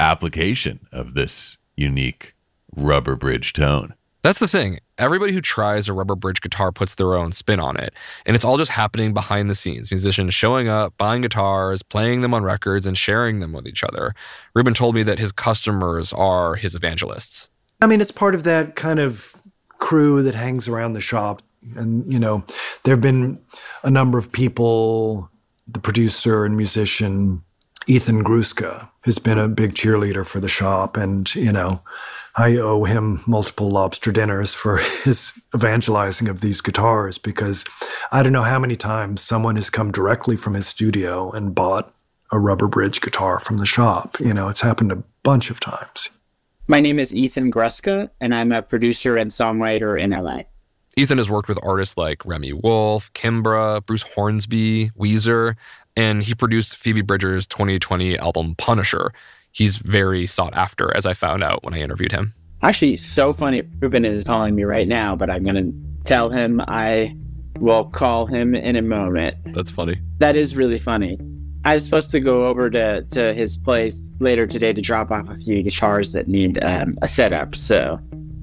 application 0.00 0.86
of 0.92 1.14
this 1.14 1.58
unique 1.76 2.34
rubber 2.74 3.16
bridge 3.16 3.52
tone. 3.52 3.94
That's 4.22 4.38
the 4.38 4.48
thing. 4.48 4.80
Everybody 4.98 5.32
who 5.32 5.42
tries 5.42 5.88
a 5.88 5.92
rubber 5.92 6.14
bridge 6.14 6.40
guitar 6.40 6.72
puts 6.72 6.94
their 6.94 7.14
own 7.14 7.32
spin 7.32 7.60
on 7.60 7.76
it. 7.76 7.92
And 8.24 8.34
it's 8.34 8.44
all 8.44 8.56
just 8.56 8.70
happening 8.70 9.12
behind 9.12 9.50
the 9.50 9.54
scenes. 9.54 9.90
Musicians 9.90 10.32
showing 10.32 10.68
up, 10.68 10.94
buying 10.96 11.20
guitars, 11.20 11.82
playing 11.82 12.22
them 12.22 12.32
on 12.32 12.42
records, 12.44 12.86
and 12.86 12.96
sharing 12.96 13.40
them 13.40 13.52
with 13.52 13.66
each 13.68 13.84
other. 13.84 14.14
Reuben 14.54 14.72
told 14.72 14.94
me 14.94 15.02
that 15.02 15.18
his 15.18 15.32
customers 15.32 16.12
are 16.14 16.54
his 16.54 16.74
evangelists. 16.74 17.50
I 17.82 17.86
mean, 17.86 18.00
it's 18.00 18.10
part 18.10 18.34
of 18.34 18.44
that 18.44 18.74
kind 18.74 18.98
of 18.98 19.36
crew 19.78 20.22
that 20.22 20.34
hangs 20.34 20.66
around 20.66 20.94
the 20.94 21.00
shop. 21.00 21.42
And, 21.76 22.10
you 22.10 22.18
know, 22.18 22.44
there 22.84 22.94
have 22.94 23.02
been 23.02 23.38
a 23.82 23.90
number 23.90 24.16
of 24.16 24.32
people, 24.32 25.30
the 25.66 25.80
producer 25.80 26.44
and 26.44 26.56
musician, 26.56 27.42
Ethan 27.86 28.24
Gruska, 28.24 28.88
has 29.02 29.18
been 29.18 29.38
a 29.38 29.48
big 29.48 29.74
cheerleader 29.74 30.24
for 30.24 30.40
the 30.40 30.48
shop. 30.48 30.96
And, 30.96 31.32
you 31.34 31.52
know, 31.52 31.82
I 32.38 32.56
owe 32.56 32.84
him 32.84 33.22
multiple 33.26 33.70
lobster 33.70 34.12
dinners 34.12 34.52
for 34.52 34.76
his 35.04 35.32
evangelizing 35.54 36.28
of 36.28 36.42
these 36.42 36.60
guitars 36.60 37.16
because 37.16 37.64
I 38.12 38.22
don't 38.22 38.32
know 38.32 38.42
how 38.42 38.58
many 38.58 38.76
times 38.76 39.22
someone 39.22 39.56
has 39.56 39.70
come 39.70 39.90
directly 39.90 40.36
from 40.36 40.54
his 40.54 40.66
studio 40.66 41.30
and 41.30 41.54
bought 41.54 41.94
a 42.30 42.38
rubber 42.38 42.68
bridge 42.68 43.00
guitar 43.00 43.40
from 43.40 43.56
the 43.56 43.66
shop. 43.66 44.20
You 44.20 44.34
know, 44.34 44.48
it's 44.48 44.60
happened 44.60 44.92
a 44.92 45.02
bunch 45.22 45.48
of 45.48 45.60
times. 45.60 46.10
My 46.68 46.80
name 46.80 46.98
is 46.98 47.14
Ethan 47.14 47.50
Gruska, 47.50 48.10
and 48.20 48.34
I'm 48.34 48.52
a 48.52 48.60
producer 48.60 49.16
and 49.16 49.30
songwriter 49.30 49.98
in 49.98 50.10
LA. 50.10 50.42
Ethan 50.96 51.18
has 51.18 51.30
worked 51.30 51.48
with 51.48 51.58
artists 51.62 51.96
like 51.96 52.24
Remi 52.26 52.52
Wolf, 52.52 53.12
Kimbra, 53.12 53.84
Bruce 53.86 54.02
Hornsby, 54.02 54.90
Weezer, 54.98 55.54
and 55.96 56.22
he 56.22 56.34
produced 56.34 56.76
Phoebe 56.76 57.02
Bridgers' 57.02 57.46
2020 57.46 58.18
album 58.18 58.54
Punisher. 58.56 59.12
He's 59.56 59.78
very 59.78 60.26
sought 60.26 60.54
after, 60.54 60.94
as 60.94 61.06
I 61.06 61.14
found 61.14 61.42
out 61.42 61.64
when 61.64 61.72
I 61.72 61.80
interviewed 61.80 62.12
him. 62.12 62.34
Actually, 62.60 62.96
so 62.96 63.32
funny. 63.32 63.62
Reuben 63.80 64.04
is 64.04 64.22
calling 64.22 64.54
me 64.54 64.64
right 64.64 64.86
now, 64.86 65.16
but 65.16 65.30
I'm 65.30 65.44
going 65.44 65.56
to 65.56 65.74
tell 66.04 66.28
him 66.28 66.60
I 66.68 67.16
will 67.58 67.86
call 67.86 68.26
him 68.26 68.54
in 68.54 68.76
a 68.76 68.82
moment. 68.82 69.34
That's 69.54 69.70
funny. 69.70 69.96
That 70.18 70.36
is 70.36 70.58
really 70.58 70.76
funny. 70.76 71.18
I 71.64 71.72
was 71.72 71.86
supposed 71.86 72.10
to 72.10 72.20
go 72.20 72.44
over 72.44 72.68
to, 72.68 73.06
to 73.12 73.32
his 73.32 73.56
place 73.56 73.98
later 74.20 74.46
today 74.46 74.74
to 74.74 74.82
drop 74.82 75.10
off 75.10 75.26
a 75.30 75.34
few 75.34 75.62
guitars 75.62 76.12
that 76.12 76.28
need 76.28 76.62
um, 76.62 76.98
a 77.00 77.08
setup. 77.08 77.56
So 77.56 77.98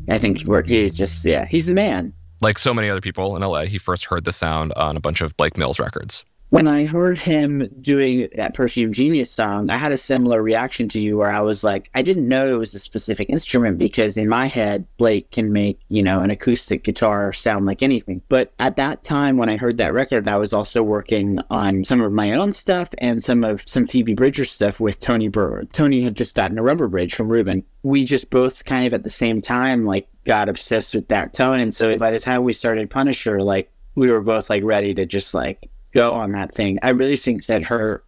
I 0.09 0.17
think 0.17 0.39
he's 0.65 0.95
just, 0.95 1.23
yeah, 1.23 1.45
he's 1.45 1.67
the 1.67 1.75
man. 1.75 2.11
Like 2.41 2.57
so 2.57 2.73
many 2.73 2.89
other 2.89 3.01
people 3.01 3.35
in 3.35 3.43
LA, 3.43 3.65
he 3.65 3.77
first 3.77 4.05
heard 4.05 4.25
the 4.25 4.33
sound 4.33 4.73
on 4.73 4.97
a 4.97 4.99
bunch 4.99 5.21
of 5.21 5.37
Blake 5.37 5.57
Mills 5.57 5.79
records. 5.79 6.25
When 6.53 6.67
I 6.67 6.85
heard 6.85 7.17
him 7.17 7.67
doing 7.81 8.29
that 8.35 8.53
Perfume 8.53 8.93
Genius 8.93 9.31
song, 9.31 9.71
I 9.71 9.77
had 9.77 9.91
a 9.91 9.97
similar 9.97 10.43
reaction 10.43 10.87
to 10.89 11.01
you 11.01 11.17
where 11.17 11.31
I 11.31 11.39
was 11.39 11.63
like, 11.63 11.89
I 11.95 12.03
didn't 12.03 12.27
know 12.27 12.47
it 12.47 12.59
was 12.59 12.75
a 12.75 12.79
specific 12.79 13.27
instrument 13.27 13.79
because 13.79 14.17
in 14.17 14.29
my 14.29 14.45
head, 14.45 14.85
Blake 14.97 15.31
can 15.31 15.51
make, 15.51 15.79
you 15.87 16.03
know, 16.03 16.19
an 16.19 16.29
acoustic 16.29 16.83
guitar 16.83 17.33
sound 17.33 17.65
like 17.65 17.81
anything. 17.81 18.21
But 18.29 18.53
at 18.59 18.75
that 18.75 19.01
time 19.01 19.37
when 19.37 19.49
I 19.49 19.57
heard 19.57 19.77
that 19.77 19.95
record, 19.95 20.27
I 20.27 20.37
was 20.37 20.53
also 20.53 20.83
working 20.83 21.39
on 21.49 21.85
some 21.85 22.01
of 22.01 22.11
my 22.11 22.33
own 22.33 22.51
stuff 22.51 22.89
and 22.99 23.19
some 23.19 23.43
of 23.43 23.67
some 23.67 23.87
Phoebe 23.87 24.13
Bridger 24.13 24.45
stuff 24.45 24.79
with 24.79 24.99
Tony 24.99 25.29
Brewer. 25.29 25.65
Tony 25.73 26.03
had 26.03 26.15
just 26.15 26.35
gotten 26.35 26.59
a 26.59 26.63
rubber 26.63 26.87
bridge 26.87 27.15
from 27.15 27.29
Reuben. 27.29 27.63
We 27.81 28.05
just 28.05 28.29
both 28.29 28.63
kind 28.63 28.85
of 28.85 28.93
at 28.93 29.01
the 29.01 29.09
same 29.09 29.41
time 29.41 29.85
like 29.85 30.07
got 30.23 30.49
obsessed 30.49 30.93
with 30.93 31.07
that 31.07 31.33
tone. 31.33 31.59
And 31.59 31.73
so 31.73 31.97
by 31.97 32.11
the 32.11 32.19
time 32.19 32.43
we 32.43 32.53
started 32.53 32.91
Punisher, 32.91 33.41
like 33.41 33.71
we 33.95 34.11
were 34.11 34.21
both 34.21 34.51
like 34.51 34.63
ready 34.63 34.93
to 34.93 35.07
just 35.07 35.33
like 35.33 35.71
go 35.93 36.11
on 36.11 36.31
that 36.33 36.53
thing. 36.53 36.79
I 36.81 36.89
really 36.89 37.17
think 37.17 37.45
that 37.45 37.63
her 37.63 38.03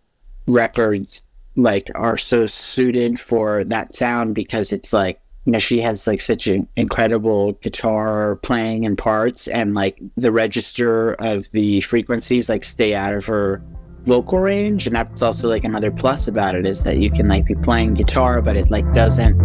records 0.48 1.22
like 1.56 1.90
are 1.96 2.18
so 2.18 2.48
suited 2.48 3.20
for 3.20 3.64
that 3.64 3.96
sound 3.96 4.36
because 4.36 4.74
it's 4.74 4.92
like 4.92 5.20
you 5.46 5.52
know 5.54 5.58
she 5.58 5.80
has 5.80 6.06
like 6.06 6.20
such 6.20 6.48
an 6.48 6.68
incredible 6.76 7.54
guitar 7.54 8.36
playing 8.38 8.86
and 8.86 8.98
parts 8.98 9.48
and 9.48 9.74
like 9.74 10.00
the 10.16 10.32
register 10.32 11.14
of 11.14 11.50
the 11.52 11.80
frequencies 11.82 12.50
like 12.50 12.64
stay 12.64 12.94
out 12.94 13.14
of 13.14 13.26
her 13.26 13.64
vocal 14.04 14.40
range 14.40 14.86
and 14.86 14.96
that's 14.96 15.22
also 15.22 15.48
like 15.48 15.64
another 15.64 15.92
plus 15.92 16.28
about 16.28 16.56
it 16.56 16.66
is 16.66 16.84
that 16.84 16.98
you 16.98 17.10
can 17.10 17.28
like 17.28 17.46
be 17.46 17.56
playing 17.56 17.94
guitar 17.94 18.42
but 18.42 18.58
it 18.58 18.70
like 18.70 18.92
doesn't 18.92 19.36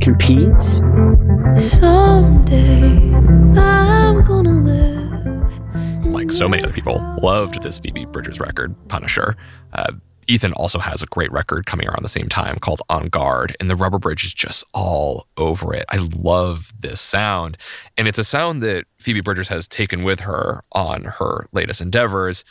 compete 0.00 0.62
Someday 1.58 3.12
I'm 3.56 4.22
gonna 4.22 4.60
live. 4.60 4.99
Like 6.20 6.32
so 6.32 6.50
many 6.50 6.62
other 6.62 6.72
people, 6.74 7.02
loved 7.22 7.62
this 7.62 7.78
Phoebe 7.78 8.04
Bridgers 8.04 8.40
record, 8.40 8.76
Punisher. 8.88 9.38
Uh, 9.72 9.92
Ethan 10.28 10.52
also 10.52 10.78
has 10.78 11.02
a 11.02 11.06
great 11.06 11.32
record 11.32 11.64
coming 11.64 11.88
around 11.88 12.02
the 12.02 12.10
same 12.10 12.28
time 12.28 12.58
called 12.58 12.82
En 12.90 13.08
Garde, 13.08 13.56
and 13.58 13.70
the 13.70 13.74
rubber 13.74 13.98
bridge 13.98 14.26
is 14.26 14.34
just 14.34 14.62
all 14.74 15.26
over 15.38 15.72
it. 15.72 15.86
I 15.88 15.96
love 16.14 16.74
this 16.78 17.00
sound. 17.00 17.56
And 17.96 18.06
it's 18.06 18.18
a 18.18 18.24
sound 18.24 18.60
that 18.60 18.84
Phoebe 18.98 19.22
Bridgers 19.22 19.48
has 19.48 19.66
taken 19.66 20.02
with 20.02 20.20
her 20.20 20.62
on 20.72 21.04
her 21.04 21.46
latest 21.52 21.80
endeavors. 21.80 22.44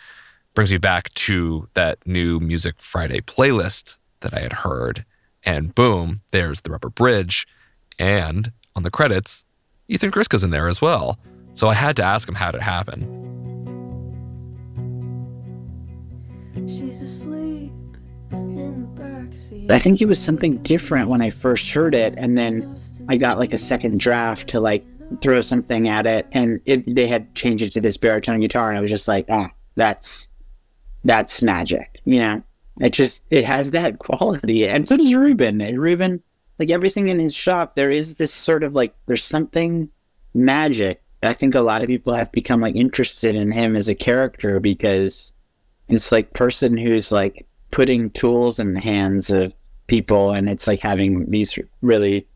Brings 0.56 0.72
me 0.72 0.80
back 0.80 1.14
to 1.14 1.70
that 1.76 2.00
new 2.08 2.40
Music 2.40 2.74
Friday 2.80 3.22
playlist 3.22 4.00
that 4.22 4.34
I 4.34 4.40
had 4.40 4.54
heard. 4.54 5.06
And 5.44 5.76
boom, 5.76 6.22
there's 6.32 6.62
the 6.62 6.72
rubber 6.72 6.90
bridge. 6.90 7.46
And 8.00 8.52
on 8.76 8.82
the 8.82 8.90
credits, 8.90 9.46
Ethan 9.88 10.10
Gruska's 10.10 10.44
in 10.44 10.50
there 10.50 10.70
as 10.70 10.82
well. 10.82 11.20
So 11.54 11.68
I 11.68 11.76
had 11.76 11.96
to 11.98 12.04
ask 12.04 12.28
him 12.28 12.34
how 12.34 12.50
it 12.50 12.62
happen. 12.64 13.19
She's 16.70 17.02
asleep 17.02 17.72
in 18.32 18.56
the 18.56 19.02
backseat. 19.02 19.72
I 19.72 19.80
think 19.80 20.02
it 20.02 20.06
was 20.06 20.20
something 20.20 20.58
different 20.58 21.10
when 21.10 21.20
I 21.20 21.32
first 21.32 21.72
heard 21.74 21.96
it, 21.96 22.14
and 22.16 22.38
then 22.38 22.80
I 23.08 23.18
got 23.18 23.40
like 23.40 23.54
a 23.54 23.58
second 23.58 24.00
draft 24.00 24.48
to 24.50 24.60
like 24.60 24.86
throw 25.22 25.42
something 25.42 25.88
at 25.88 26.06
it, 26.06 26.28
and 26.32 26.62
it, 26.66 26.96
they 26.96 27.08
had 27.08 27.34
changed 27.34 27.64
it 27.64 27.72
to 27.74 27.82
this 27.82 27.98
baritone 27.98 28.40
guitar, 28.40 28.70
and 28.70 28.78
I 28.78 28.82
was 28.82 28.92
just 28.92 29.08
like, 29.08 29.26
ah, 29.30 29.52
that's 29.76 30.32
that's 31.04 31.42
magic, 31.42 32.02
you 32.06 32.20
know. 32.20 32.44
It 32.80 32.94
just 32.94 33.24
it 33.32 33.46
has 33.46 33.72
that 33.72 33.98
quality, 33.98 34.68
and 34.68 34.88
so 34.88 34.96
does 34.96 35.16
Reuben. 35.16 35.58
Reuben 35.76 36.22
like 36.60 36.70
everything 36.70 37.08
in 37.08 37.20
his 37.20 37.34
shop, 37.34 37.74
there 37.74 37.90
is 37.90 38.18
this 38.18 38.34
sort 38.34 38.64
of 38.64 38.76
like 38.76 38.94
there's 39.08 39.24
something 39.24 39.90
magic. 40.36 41.02
I 41.24 41.34
think 41.34 41.56
a 41.56 41.62
lot 41.62 41.82
of 41.82 41.88
people 41.88 42.14
have 42.14 42.32
become 42.32 42.62
like 42.62 42.76
interested 42.76 43.36
in 43.36 43.52
him 43.52 43.76
as 43.76 43.88
a 43.88 43.96
character 43.96 44.60
because 44.60 45.34
it's 45.90 46.12
like 46.12 46.34
person 46.34 46.78
who's 46.78 47.12
like 47.12 47.48
putting 47.72 48.10
tools 48.12 48.60
in 48.60 48.74
the 48.74 48.80
hands 48.80 49.30
of 49.30 49.54
people 49.88 50.32
and 50.32 50.50
it's 50.50 50.68
like 50.68 50.80
having 50.80 51.30
these 51.30 51.58
really 51.82 52.28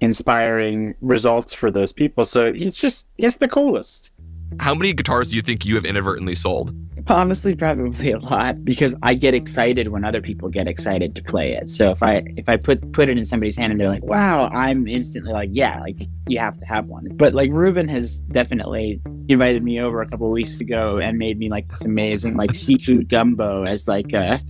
inspiring 0.00 0.94
results 1.00 1.54
for 1.54 1.70
those 1.70 1.92
people. 1.92 2.24
So 2.24 2.52
he's 2.52 2.76
just 2.76 3.06
he's 3.16 3.38
the 3.38 3.48
coolest. 3.48 4.12
How 4.60 4.74
many 4.74 4.92
guitars 4.92 5.30
do 5.30 5.36
you 5.36 5.42
think 5.42 5.64
you 5.64 5.74
have 5.74 5.84
inadvertently 5.84 6.34
sold? 6.34 6.74
Honestly, 7.08 7.54
probably 7.54 8.10
a 8.10 8.18
lot 8.18 8.64
because 8.64 8.94
I 9.02 9.14
get 9.14 9.32
excited 9.32 9.88
when 9.88 10.04
other 10.04 10.20
people 10.20 10.48
get 10.48 10.66
excited 10.66 11.14
to 11.14 11.22
play 11.22 11.52
it. 11.52 11.68
So 11.68 11.90
if 11.90 12.02
I 12.02 12.24
if 12.36 12.48
I 12.48 12.56
put 12.56 12.92
put 12.92 13.08
it 13.08 13.16
in 13.16 13.24
somebody's 13.24 13.56
hand 13.56 13.70
and 13.70 13.80
they're 13.80 13.88
like, 13.88 14.04
"Wow," 14.04 14.48
I'm 14.52 14.88
instantly 14.88 15.32
like, 15.32 15.50
"Yeah, 15.52 15.80
like 15.80 16.00
you 16.26 16.38
have 16.40 16.58
to 16.58 16.66
have 16.66 16.88
one." 16.88 17.08
But 17.14 17.32
like 17.32 17.50
Reuben 17.52 17.86
has 17.88 18.22
definitely 18.22 19.00
invited 19.28 19.62
me 19.62 19.80
over 19.80 20.02
a 20.02 20.08
couple 20.08 20.30
weeks 20.30 20.60
ago 20.60 20.98
and 20.98 21.16
made 21.16 21.38
me 21.38 21.48
like 21.48 21.68
this 21.68 21.84
amazing 21.84 22.36
like 22.36 22.54
seafood 22.54 23.08
gumbo 23.08 23.62
as 23.62 23.86
like 23.86 24.12
a 24.12 24.40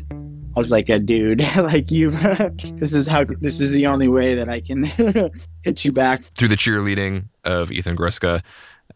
I 0.57 0.59
was 0.59 0.71
like 0.71 0.88
a 0.88 0.99
dude, 0.99 1.40
like 1.57 1.90
you. 1.90 2.11
this 2.79 2.95
is 2.95 3.07
how. 3.07 3.25
This 3.25 3.61
is 3.61 3.71
the 3.71 3.87
only 3.87 4.09
way 4.09 4.35
that 4.35 4.49
I 4.49 4.62
can 4.62 4.85
hit 5.62 5.85
you 5.85 5.92
back. 5.92 6.23
Through 6.35 6.49
the 6.49 6.57
cheerleading 6.57 7.29
of 7.45 7.71
Ethan 7.71 7.97
Gruska 7.97 8.42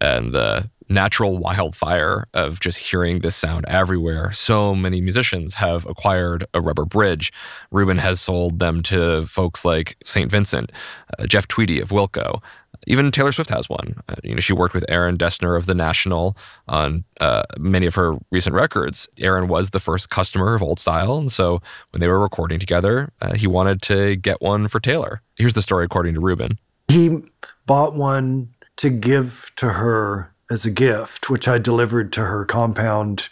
and 0.01 0.33
the 0.33 0.71
natural 0.91 1.39
wildfire 1.39 2.27
of 2.35 2.61
just 2.61 2.79
hearing 2.79 3.21
this 3.21 3.37
sound 3.37 3.65
everywhere, 3.69 4.33
so 4.33 4.75
many 4.75 5.01
musicians 5.01 5.55
have 5.55 5.87
acquired 5.87 6.45
a 6.53 6.61
rubber 6.61 6.85
bridge. 6.85 7.33
Reuben 7.71 7.99
has 7.99 8.21
sold 8.21 8.59
them 8.59 8.83
to 8.83 9.25
folks 9.27 9.65
like 9.65 9.97
St. 10.05 10.31
Vincent, 10.31 10.73
uh, 11.19 11.27
Jeff 11.27 11.47
Tweedy 11.49 11.81
of 11.81 11.91
Wilco. 11.91 12.43
Even 12.87 13.11
Taylor 13.11 13.31
Swift 13.31 13.51
has 13.51 13.69
one. 13.69 13.95
Uh, 14.09 14.17
you 14.25 14.35
know, 14.35 14.41
she 14.41 14.53
worked 14.53 14.75
with 14.75 14.85
Aaron 14.89 15.17
Dessner 15.17 15.57
of 15.57 15.67
the 15.67 15.75
National 15.75 16.37
on 16.67 17.05
uh, 17.21 17.43
many 17.59 17.87
of 17.87 17.95
her 17.95 18.17
recent 18.31 18.55
records. 18.55 19.09
Aaron 19.21 19.49
was 19.49 19.71
the 19.71 19.81
first 19.81 20.09
customer 20.09 20.55
of 20.55 20.63
Old 20.63 20.81
Style, 20.81 21.19
and 21.19 21.31
so 21.31 21.61
when 21.91 22.01
they 22.01 22.09
were 22.09 22.19
recording 22.19 22.59
together, 22.59 23.13
uh, 23.21 23.35
he 23.35 23.47
wanted 23.47 23.83
to 23.83 24.17
get 24.17 24.41
one 24.41 24.67
for 24.67 24.81
Taylor. 24.81 25.21
Here's 25.37 25.53
the 25.53 25.63
story 25.63 25.85
according 25.85 26.15
to 26.15 26.21
Reuben. 26.21 26.59
He 26.89 27.19
bought 27.67 27.95
one 27.95 28.55
to 28.77 28.89
give 28.89 29.53
to 29.57 29.75
her 29.75 30.30
as 30.51 30.65
a 30.65 30.71
gift, 30.71 31.31
which 31.31 31.47
I 31.49 31.59
delivered 31.59 32.13
to 32.15 32.23
her 32.23 32.45
compound 32.45 33.29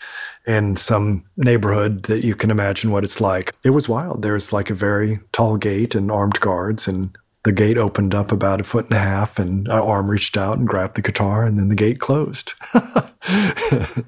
in 0.47 0.77
some 0.77 1.25
neighborhood 1.37 2.05
that 2.05 2.25
you 2.25 2.35
can 2.35 2.51
imagine 2.51 2.91
what 2.91 3.05
it's 3.05 3.21
like. 3.21 3.55
It 3.65 3.71
was 3.71 3.89
wild. 3.89 4.23
There's 4.23 4.53
like 4.53 4.71
a 4.71 4.75
very 4.75 5.21
tall 5.33 5.57
gate 5.57 5.95
and 5.95 6.11
armed 6.11 6.41
guards, 6.41 6.89
and 6.89 7.17
the 7.43 7.53
gate 7.53 7.77
opened 7.77 8.15
up 8.15 8.33
about 8.33 8.61
a 8.61 8.65
foot 8.65 8.87
and 8.87 8.95
a 8.95 9.01
half, 9.01 9.39
and 9.39 9.67
an 9.67 9.73
arm 9.73 10.09
reached 10.09 10.37
out 10.37 10.59
and 10.59 10.67
grabbed 10.67 10.95
the 10.95 11.03
guitar, 11.03 11.45
and 11.45 11.59
then 11.59 11.69
the 11.69 11.75
gate 11.75 11.99
closed. 11.99 12.55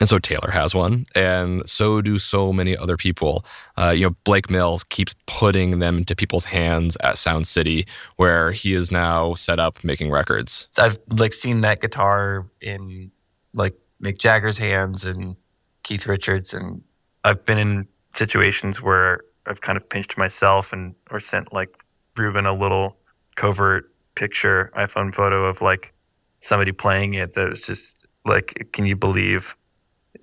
And 0.00 0.08
so 0.08 0.18
Taylor 0.18 0.50
has 0.50 0.74
one, 0.74 1.04
and 1.14 1.68
so 1.68 2.00
do 2.00 2.18
so 2.18 2.52
many 2.54 2.74
other 2.74 2.96
people. 2.96 3.44
Uh, 3.76 3.90
you 3.90 4.06
know, 4.06 4.16
Blake 4.24 4.50
Mills 4.50 4.82
keeps 4.82 5.14
putting 5.26 5.78
them 5.78 5.98
into 5.98 6.16
people's 6.16 6.46
hands 6.46 6.96
at 7.02 7.18
Sound 7.18 7.46
City, 7.46 7.86
where 8.16 8.50
he 8.50 8.72
is 8.72 8.90
now 8.90 9.34
set 9.34 9.58
up 9.58 9.84
making 9.84 10.10
records. 10.10 10.68
I've 10.78 10.98
like 11.10 11.34
seen 11.34 11.60
that 11.60 11.82
guitar 11.82 12.46
in 12.62 13.10
like 13.52 13.74
Mick 14.02 14.16
Jagger's 14.18 14.56
hands 14.56 15.04
and 15.04 15.36
Keith 15.82 16.06
Richards, 16.06 16.54
and 16.54 16.82
I've 17.22 17.44
been 17.44 17.58
in 17.58 17.86
situations 18.14 18.80
where 18.80 19.20
I've 19.46 19.60
kind 19.60 19.76
of 19.76 19.88
pinched 19.88 20.16
myself 20.16 20.72
and 20.72 20.94
or 21.10 21.20
sent 21.20 21.52
like 21.52 21.84
Reuben 22.16 22.46
a 22.46 22.54
little 22.54 22.96
covert 23.36 23.92
picture 24.14 24.72
iPhone 24.76 25.14
photo 25.14 25.44
of 25.44 25.60
like 25.60 25.92
somebody 26.40 26.72
playing 26.72 27.14
it 27.14 27.34
that 27.34 27.48
was 27.48 27.62
just 27.62 28.06
like, 28.24 28.68
can 28.72 28.86
you 28.86 28.96
believe, 28.96 29.56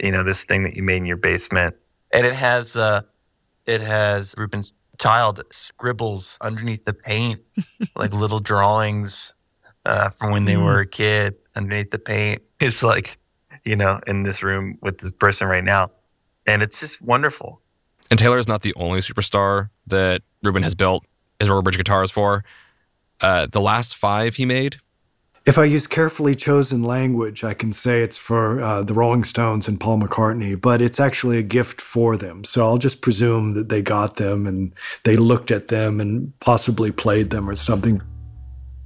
you 0.01 0.11
know, 0.11 0.23
this 0.23 0.43
thing 0.43 0.63
that 0.63 0.75
you 0.75 0.83
made 0.83 0.97
in 0.97 1.05
your 1.05 1.17
basement? 1.17 1.75
And 2.11 2.25
it 2.25 2.33
has 2.35 2.75
uh 2.75 3.01
it 3.65 3.81
has 3.81 4.33
Reuben's 4.37 4.73
child 4.99 5.41
scribbles 5.51 6.37
underneath 6.41 6.85
the 6.85 6.93
paint, 6.93 7.41
like 7.95 8.13
little 8.13 8.39
drawings 8.39 9.33
uh, 9.85 10.09
from 10.09 10.31
when 10.31 10.45
they 10.45 10.55
Mm. 10.55 10.63
were 10.63 10.79
a 10.79 10.87
kid 10.87 11.35
underneath 11.55 11.91
the 11.91 11.99
paint. 11.99 12.41
It's 12.59 12.81
like, 12.81 13.17
you 13.63 13.75
know, 13.75 13.99
in 14.07 14.23
this 14.23 14.41
room 14.41 14.77
with 14.81 14.97
this 14.99 15.11
person 15.11 15.47
right 15.47 15.63
now. 15.63 15.91
And 16.47 16.61
it's 16.63 16.79
just 16.79 17.01
wonderful. 17.01 17.61
And 18.09 18.17
Taylor 18.17 18.37
is 18.39 18.47
not 18.47 18.61
the 18.63 18.73
only 18.75 18.99
superstar 19.01 19.69
that 19.87 20.21
Reuben 20.43 20.63
has 20.63 20.73
built 20.75 21.05
his 21.39 21.49
rubber 21.49 21.61
bridge 21.61 21.77
guitars 21.77 22.09
for. 22.09 22.43
Uh, 23.21 23.47
the 23.51 23.61
last 23.61 23.95
five 23.95 24.35
he 24.35 24.45
made, 24.45 24.77
If 25.47 25.57
I 25.57 25.63
use 25.63 25.87
carefully 25.87 26.35
chosen 26.35 26.83
language, 26.83 27.45
I 27.45 27.53
can 27.53 27.71
say 27.71 28.01
it's 28.01 28.17
for 28.17 28.61
uh, 28.61 28.83
the 28.83 28.93
Rolling 28.93 29.23
Stones 29.23 29.69
and 29.69 29.79
Paul 29.79 29.97
McCartney, 29.99 30.59
but 30.59 30.81
it's 30.81 30.99
actually 30.99 31.37
a 31.37 31.41
gift 31.41 31.79
for 31.79 32.17
them. 32.17 32.43
So 32.43 32.65
I'll 32.65 32.77
just 32.77 33.01
presume 33.01 33.53
that 33.53 33.69
they 33.69 33.81
got 33.81 34.17
them 34.17 34.45
and 34.45 34.73
they 35.05 35.15
looked 35.15 35.49
at 35.49 35.69
them 35.69 36.01
and 36.01 36.37
possibly 36.41 36.91
played 36.91 37.29
them 37.29 37.49
or 37.49 37.55
something. 37.55 38.01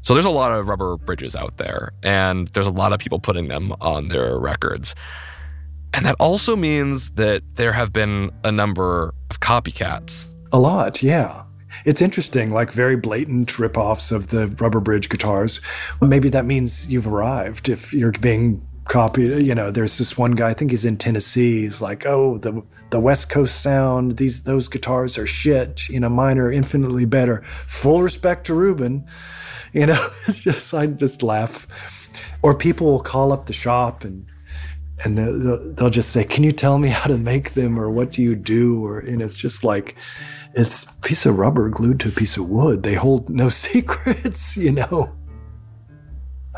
So 0.01 0.13
there's 0.13 0.27
a 0.27 0.29
lot 0.29 0.51
of 0.51 0.67
rubber 0.67 0.97
bridges 0.97 1.35
out 1.35 1.57
there, 1.57 1.93
and 2.03 2.47
there's 2.49 2.67
a 2.67 2.71
lot 2.71 2.93
of 2.93 2.99
people 2.99 3.17
putting 3.17 3.47
them 3.47 3.73
on 3.81 4.09
their 4.09 4.37
records. 4.37 4.93
And 5.95 6.05
that 6.05 6.15
also 6.19 6.55
means 6.55 7.09
that 7.11 7.41
there 7.55 7.73
have 7.73 7.91
been 7.91 8.29
a 8.43 8.51
number 8.51 9.15
of 9.31 9.39
copycats. 9.39 10.29
A 10.51 10.59
lot, 10.59 11.01
yeah. 11.01 11.41
It's 11.85 12.01
interesting, 12.01 12.51
like 12.51 12.71
very 12.71 12.95
blatant 12.95 13.49
ripoffs 13.53 14.11
of 14.11 14.27
the 14.27 14.47
rubber 14.47 14.79
bridge 14.79 15.09
guitars. 15.09 15.61
Maybe 16.01 16.29
that 16.29 16.45
means 16.45 16.91
you've 16.91 17.07
arrived 17.07 17.69
if 17.69 17.93
you're 17.93 18.11
being 18.11 18.61
copied. 18.85 19.45
You 19.45 19.55
know, 19.55 19.71
there's 19.71 19.97
this 19.97 20.17
one 20.17 20.31
guy, 20.33 20.49
I 20.49 20.53
think 20.53 20.71
he's 20.71 20.85
in 20.85 20.97
Tennessee. 20.97 21.61
He's 21.61 21.81
like, 21.81 22.05
oh, 22.05 22.37
the 22.37 22.63
the 22.89 22.99
West 22.99 23.29
Coast 23.29 23.61
sound, 23.61 24.17
these 24.17 24.43
those 24.43 24.67
guitars 24.67 25.17
are 25.17 25.27
shit. 25.27 25.89
You 25.89 25.99
know, 25.99 26.09
mine 26.09 26.37
are 26.37 26.51
infinitely 26.51 27.05
better. 27.05 27.41
Full 27.67 28.03
respect 28.03 28.47
to 28.47 28.53
Reuben. 28.53 29.05
You 29.73 29.85
know, 29.85 30.07
it's 30.27 30.39
just 30.39 30.73
I 30.73 30.87
just 30.87 31.23
laugh. 31.23 31.67
Or 32.43 32.55
people 32.55 32.87
will 32.87 33.01
call 33.01 33.31
up 33.31 33.45
the 33.45 33.53
shop 33.53 34.03
and 34.03 34.25
and 35.03 35.17
they'll, 35.17 35.73
they'll- 35.73 35.89
just 35.89 36.11
say, 36.11 36.23
"Can 36.23 36.43
you 36.43 36.51
tell 36.51 36.77
me 36.77 36.89
how 36.89 37.07
to 37.07 37.17
make 37.17 37.51
them, 37.53 37.79
or 37.79 37.89
what 37.89 38.11
do 38.11 38.21
you 38.21 38.35
do?" 38.35 38.85
Or 38.85 38.99
and 38.99 39.21
it's 39.21 39.35
just 39.35 39.63
like, 39.63 39.95
it's 40.53 40.85
a 40.85 40.93
piece 41.01 41.25
of 41.25 41.37
rubber 41.37 41.69
glued 41.69 41.99
to 42.01 42.09
a 42.09 42.11
piece 42.11 42.37
of 42.37 42.47
wood. 42.49 42.83
They 42.83 42.93
hold 42.95 43.29
no 43.29 43.49
secrets, 43.65 44.57
you 44.57 44.71
know. 44.71 45.15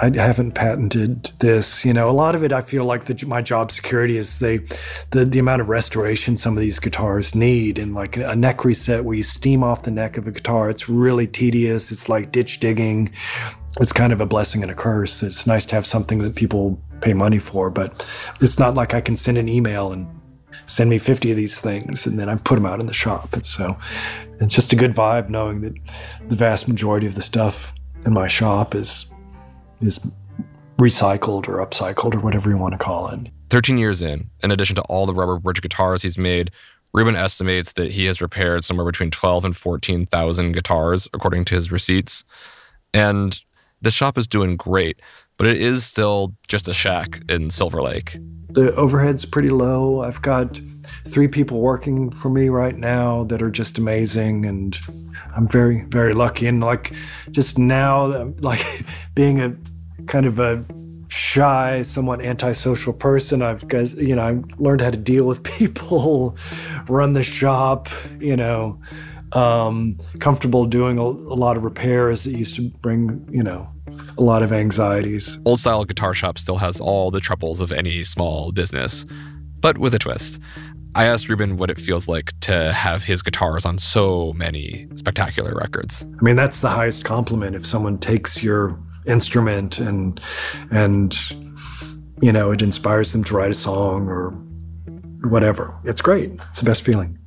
I 0.02 0.10
haven't 0.16 0.54
patented 0.54 1.32
this, 1.40 1.86
you 1.86 1.94
know. 1.94 2.10
A 2.10 2.12
lot 2.12 2.34
of 2.34 2.44
it, 2.44 2.52
I 2.52 2.62
feel 2.62 2.84
like 2.84 3.06
the, 3.06 3.26
my 3.28 3.44
job 3.44 3.72
security 3.72 4.18
is 4.18 4.40
the 4.40 4.58
the 5.12 5.38
amount 5.38 5.62
of 5.62 5.70
restoration 5.70 6.36
some 6.36 6.58
of 6.58 6.62
these 6.62 6.80
guitars 6.80 7.36
need, 7.36 7.78
and 7.78 7.94
like 7.94 8.18
a 8.18 8.36
neck 8.36 8.66
reset 8.66 9.06
where 9.06 9.16
you 9.16 9.22
steam 9.22 9.64
off 9.64 9.84
the 9.84 9.92
neck 9.92 10.18
of 10.18 10.28
a 10.28 10.32
guitar. 10.32 10.72
It's 10.72 10.90
really 10.90 11.28
tedious. 11.28 11.92
It's 11.92 12.10
like 12.10 12.32
ditch 12.32 12.60
digging. 12.60 13.12
It's 13.80 13.92
kind 13.92 14.14
of 14.14 14.22
a 14.22 14.26
blessing 14.26 14.62
and 14.62 14.72
a 14.72 14.76
curse. 14.76 15.24
It's 15.24 15.48
nice 15.48 15.66
to 15.68 15.76
have 15.76 15.86
something 15.86 16.20
that 16.20 16.36
people 16.36 16.80
pay 17.02 17.14
money 17.14 17.40
for, 17.40 17.70
but 17.70 18.08
it's 18.40 18.60
not 18.60 18.76
like 18.76 18.94
I 18.94 19.02
can 19.02 19.16
send 19.16 19.38
an 19.38 19.50
email 19.50 19.92
and 19.92 20.08
send 20.66 20.90
me 20.90 20.98
50 20.98 21.32
of 21.32 21.38
these 21.38 21.60
things 21.60 22.06
and 22.06 22.20
then 22.20 22.30
I 22.30 22.36
put 22.36 22.56
them 22.56 22.66
out 22.66 22.80
in 22.80 22.86
the 22.86 22.94
shop. 22.94 23.34
And 23.34 23.46
so 23.46 23.78
it's 24.40 24.54
just 24.54 24.74
a 24.74 24.76
good 24.76 24.92
vibe 24.92 25.30
knowing 25.30 25.62
that 25.62 25.74
the 26.28 26.36
vast 26.36 26.68
majority 26.68 27.08
of 27.08 27.16
the 27.16 27.22
stuff 27.22 27.74
in 28.06 28.14
my 28.14 28.28
shop 28.28 28.76
is 28.76 29.12
is 29.82 30.00
recycled 30.78 31.48
or 31.48 31.66
upcycled 31.66 32.16
or 32.16 32.20
whatever 32.20 32.50
you 32.50 32.58
want 32.58 32.74
to 32.74 32.78
call 32.78 33.10
it. 33.10 33.30
13 33.50 33.78
years 33.78 34.02
in, 34.02 34.30
in 34.42 34.52
addition 34.52 34.76
to 34.76 34.82
all 34.84 35.06
the 35.06 35.14
rubber 35.14 35.38
bridge 35.40 35.62
guitars 35.62 36.02
he's 36.02 36.18
made, 36.18 36.52
Reuben 36.94 37.16
estimates 37.16 37.74
that 37.74 37.92
he 37.92 38.06
has 38.06 38.22
repaired 38.22 38.64
somewhere 38.64 38.86
between 38.86 39.12
12 39.12 39.46
and 39.46 39.56
14,000 39.56 40.52
guitars, 40.52 41.08
according 41.14 41.46
to 41.46 41.56
his 41.56 41.72
receipts. 41.72 42.24
And 42.94 43.40
the 43.84 43.92
shop 43.92 44.18
is 44.18 44.28
doing 44.28 44.58
great, 44.58 45.00
but 45.38 45.46
it 45.46 45.62
is 45.62 45.86
still 45.86 46.34
just 46.48 46.68
a 46.68 46.74
shack 46.74 47.22
in 47.30 47.50
Silver 47.50 47.82
Lake. 47.82 48.18
The 48.50 48.74
overhead's 48.76 49.26
pretty 49.26 49.50
low. 49.50 50.02
I've 50.02 50.22
got 50.22 50.60
three 51.06 51.28
people 51.28 51.60
working 51.60 52.10
for 52.12 52.30
me 52.30 52.50
right 52.50 52.76
now 52.76 53.24
that 53.26 53.42
are 53.42 53.50
just 53.50 53.78
amazing 53.78 54.46
and 54.46 54.80
I'm 55.36 55.48
very 55.48 55.86
very 55.86 56.14
lucky 56.14 56.48
and 56.48 56.62
like 56.62 56.94
just 57.32 57.58
now 57.58 58.32
like 58.40 58.64
being 59.16 59.42
a 59.42 59.56
kind 60.08 60.26
of 60.26 60.40
a 60.40 60.64
shy 61.08 61.82
somewhat 61.84 62.22
antisocial 62.22 62.94
person 62.94 63.42
I've 63.42 63.64
you 63.98 64.16
know 64.16 64.22
I 64.22 64.42
learned 64.58 64.82
how 64.82 64.92
to 64.92 64.98
deal 64.98 65.26
with 65.26 65.44
people 65.58 66.38
run 66.88 67.14
the 67.14 67.24
shop 67.24 67.88
you 68.20 68.36
know 68.36 68.80
um 69.34 69.98
comfortable 70.20 70.66
doing 70.66 70.98
a, 70.98 71.02
a 71.04 71.38
lot 71.38 71.58
of 71.58 71.64
repairs 71.64 72.24
that 72.24 72.32
used 72.38 72.56
to 72.56 72.70
bring 72.82 73.28
you 73.32 73.44
know 73.44 73.68
a 74.18 74.22
lot 74.22 74.44
of 74.44 74.54
anxieties 74.54 75.40
Old 75.46 75.60
Style 75.60 75.84
Guitar 75.86 76.14
Shop 76.14 76.38
still 76.38 76.58
has 76.58 76.80
all 76.80 77.12
the 77.12 77.20
troubles 77.20 77.62
of 77.62 77.72
any 77.72 78.04
small 78.04 78.52
business, 78.52 79.06
but 79.60 79.78
with 79.78 79.94
a 79.94 80.00
twist. 80.00 80.40
I 80.96 81.06
asked 81.06 81.28
Reuben 81.28 81.58
what 81.58 81.72
it 81.72 81.80
feels 81.80 82.08
like 82.08 82.40
to 82.42 82.72
have 82.72 83.04
his 83.04 83.24
guitars 83.24 83.66
on 83.66 83.80
so 83.80 84.32
many 84.34 84.88
spectacular 84.96 85.56
records. 85.56 86.06
I 86.20 86.24
mean, 86.24 86.36
that's 86.36 86.60
the 86.60 86.70
highest 86.70 87.04
compliment 87.04 87.56
if 87.56 87.66
someone 87.66 87.98
takes 87.98 88.44
your 88.44 88.80
instrument 89.06 89.80
and 89.80 90.22
and 90.70 91.18
you 92.22 92.32
know 92.32 92.52
it 92.52 92.62
inspires 92.62 93.12
them 93.12 93.24
to 93.26 93.36
write 93.36 93.52
a 93.52 93.56
song 93.56 94.08
or 94.08 94.32
whatever. 95.28 95.76
It's 95.84 96.02
great. 96.02 96.32
It's 96.52 96.60
the 96.60 96.66
best 96.66 96.84
feeling. 96.84 97.18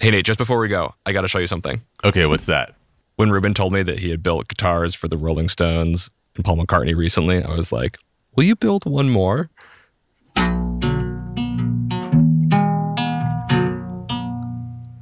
Hey 0.00 0.12
Nate, 0.12 0.24
just 0.24 0.38
before 0.38 0.60
we 0.60 0.68
go, 0.68 0.94
I 1.06 1.12
got 1.12 1.22
to 1.22 1.28
show 1.28 1.40
you 1.40 1.48
something. 1.48 1.82
Okay, 2.04 2.24
what's 2.24 2.46
that? 2.46 2.76
When 3.16 3.32
Reuben 3.32 3.52
told 3.52 3.72
me 3.72 3.82
that 3.82 3.98
he 3.98 4.10
had 4.10 4.22
built 4.22 4.46
guitars 4.46 4.94
for 4.94 5.08
the 5.08 5.16
Rolling 5.16 5.48
Stones 5.48 6.08
and 6.36 6.44
Paul 6.44 6.56
McCartney 6.56 6.94
recently, 6.94 7.42
I 7.42 7.50
was 7.56 7.72
like, 7.72 7.98
"Will 8.36 8.44
you 8.44 8.54
build 8.54 8.86
one 8.86 9.10
more?" 9.10 9.50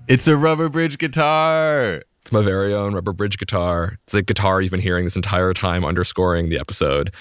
It's 0.08 0.26
a 0.26 0.34
rubber 0.34 0.70
bridge 0.70 0.96
guitar. 0.96 2.02
It's 2.22 2.32
my 2.32 2.40
very 2.40 2.72
own 2.72 2.94
rubber 2.94 3.12
bridge 3.12 3.36
guitar. 3.36 3.98
It's 4.04 4.14
the 4.14 4.22
guitar 4.22 4.62
you've 4.62 4.70
been 4.70 4.80
hearing 4.80 5.04
this 5.04 5.14
entire 5.14 5.52
time 5.52 5.84
underscoring 5.84 6.48
the 6.48 6.56
episode. 6.56 7.12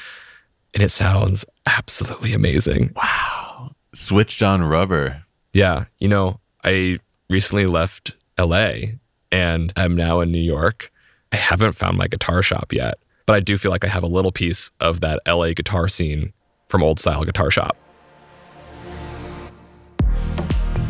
And 0.73 0.81
it 0.81 0.91
sounds 0.91 1.43
absolutely 1.65 2.33
amazing. 2.33 2.93
Wow. 2.95 3.67
Switched 3.93 4.41
on 4.41 4.63
rubber. 4.63 5.25
Yeah. 5.51 5.85
You 5.99 6.07
know, 6.07 6.39
I 6.63 6.99
recently 7.29 7.65
left 7.65 8.15
LA 8.39 8.73
and 9.31 9.73
I'm 9.75 9.95
now 9.95 10.19
in 10.21 10.31
New 10.31 10.37
York. 10.39 10.91
I 11.31 11.37
haven't 11.37 11.73
found 11.73 11.97
my 11.97 12.07
guitar 12.07 12.41
shop 12.41 12.71
yet, 12.71 12.95
but 13.25 13.33
I 13.33 13.39
do 13.39 13.57
feel 13.57 13.71
like 13.71 13.83
I 13.83 13.87
have 13.87 14.03
a 14.03 14.07
little 14.07 14.31
piece 14.31 14.71
of 14.79 15.01
that 15.01 15.19
LA 15.27 15.53
guitar 15.53 15.87
scene 15.87 16.33
from 16.69 16.83
Old 16.83 16.99
Style 16.99 17.23
Guitar 17.23 17.51
Shop. 17.51 17.75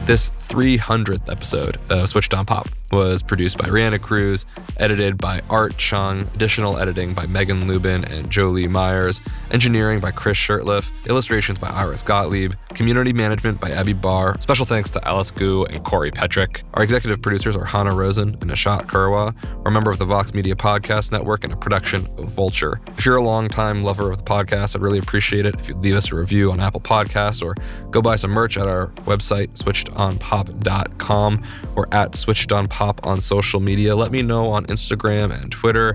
This 0.05 0.29
300th 0.29 1.31
episode 1.31 1.77
of 1.89 2.09
Switched 2.09 2.33
on 2.33 2.45
Pop 2.45 2.67
was 2.95 3.21
produced 3.21 3.57
by 3.57 3.65
Rihanna 3.65 4.01
Cruz, 4.01 4.45
edited 4.77 5.17
by 5.17 5.41
Art 5.49 5.77
Chung, 5.77 6.21
additional 6.33 6.77
editing 6.77 7.13
by 7.13 7.25
Megan 7.25 7.67
Lubin 7.67 8.05
and 8.05 8.31
Jolie 8.31 8.69
Myers, 8.69 9.19
engineering 9.51 9.99
by 9.99 10.11
Chris 10.11 10.37
Shirtliff, 10.37 10.89
illustrations 11.07 11.59
by 11.59 11.67
Iris 11.67 12.03
Gottlieb, 12.03 12.53
community 12.69 13.11
management 13.11 13.59
by 13.59 13.69
Abby 13.71 13.91
Barr. 13.91 14.39
Special 14.39 14.65
thanks 14.65 14.89
to 14.91 15.05
Alice 15.05 15.29
Gu 15.29 15.65
and 15.65 15.83
Corey 15.83 16.09
Petrick. 16.09 16.63
Our 16.73 16.83
executive 16.83 17.21
producers 17.21 17.57
are 17.57 17.65
Hannah 17.65 17.93
Rosen 17.93 18.29
and 18.29 18.43
Nishat 18.49 18.83
Kurwa. 18.83 19.35
We're 19.57 19.69
a 19.69 19.71
member 19.71 19.91
of 19.91 19.99
the 19.99 20.05
Vox 20.05 20.33
Media 20.33 20.55
Podcast 20.55 21.11
Network 21.11 21.43
and 21.43 21.51
a 21.51 21.57
production 21.57 22.05
of 22.17 22.29
Vulture. 22.29 22.79
If 22.97 23.05
you're 23.05 23.17
a 23.17 23.23
longtime 23.23 23.83
lover 23.83 24.09
of 24.09 24.17
the 24.17 24.23
podcast, 24.23 24.75
I'd 24.75 24.81
really 24.81 24.99
appreciate 24.99 25.45
it 25.45 25.59
if 25.59 25.67
you'd 25.67 25.79
leave 25.79 25.95
us 25.95 26.13
a 26.13 26.15
review 26.15 26.51
on 26.51 26.61
Apple 26.61 26.79
Podcasts 26.81 27.43
or 27.43 27.55
go 27.91 28.01
buy 28.01 28.15
some 28.15 28.31
merch 28.31 28.57
at 28.57 28.67
our 28.67 28.87
website, 29.05 29.49
switchedonpop.com 29.49 31.43
or 31.75 31.93
at 31.93 32.15
Switched 32.15 32.45
On 32.85 32.93
on 33.03 33.19
social 33.19 33.59
media. 33.59 33.95
Let 33.95 34.11
me 34.11 34.21
know 34.21 34.51
on 34.51 34.65
Instagram 34.67 35.31
and 35.31 35.51
Twitter 35.51 35.93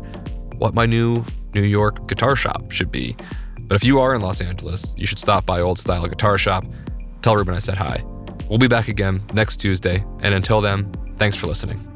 what 0.57 0.75
my 0.75 0.87
new 0.87 1.25
New 1.55 1.63
York 1.63 2.09
guitar 2.09 2.35
shop 2.35 2.73
should 2.73 2.91
be. 2.91 3.17
But 3.61 3.77
if 3.77 3.85
you 3.85 4.01
are 4.01 4.15
in 4.15 4.21
Los 4.21 4.41
Angeles, 4.41 4.93
you 4.97 5.07
should 5.07 5.21
stop 5.21 5.47
by 5.47 5.61
Old 5.61 5.79
Style 5.79 6.07
Guitar 6.07 6.37
Shop. 6.37 6.65
Tell 7.23 7.37
Reuben 7.37 7.55
I 7.55 7.61
said 7.61 7.77
hi. 7.77 8.03
We'll 8.49 8.59
be 8.59 8.67
back 8.67 8.89
again 8.89 9.23
next 9.33 9.59
Tuesday. 9.59 10.05
And 10.23 10.35
until 10.35 10.61
then, 10.61 10.91
thanks 11.17 11.37
for 11.37 11.47
listening. 11.47 11.90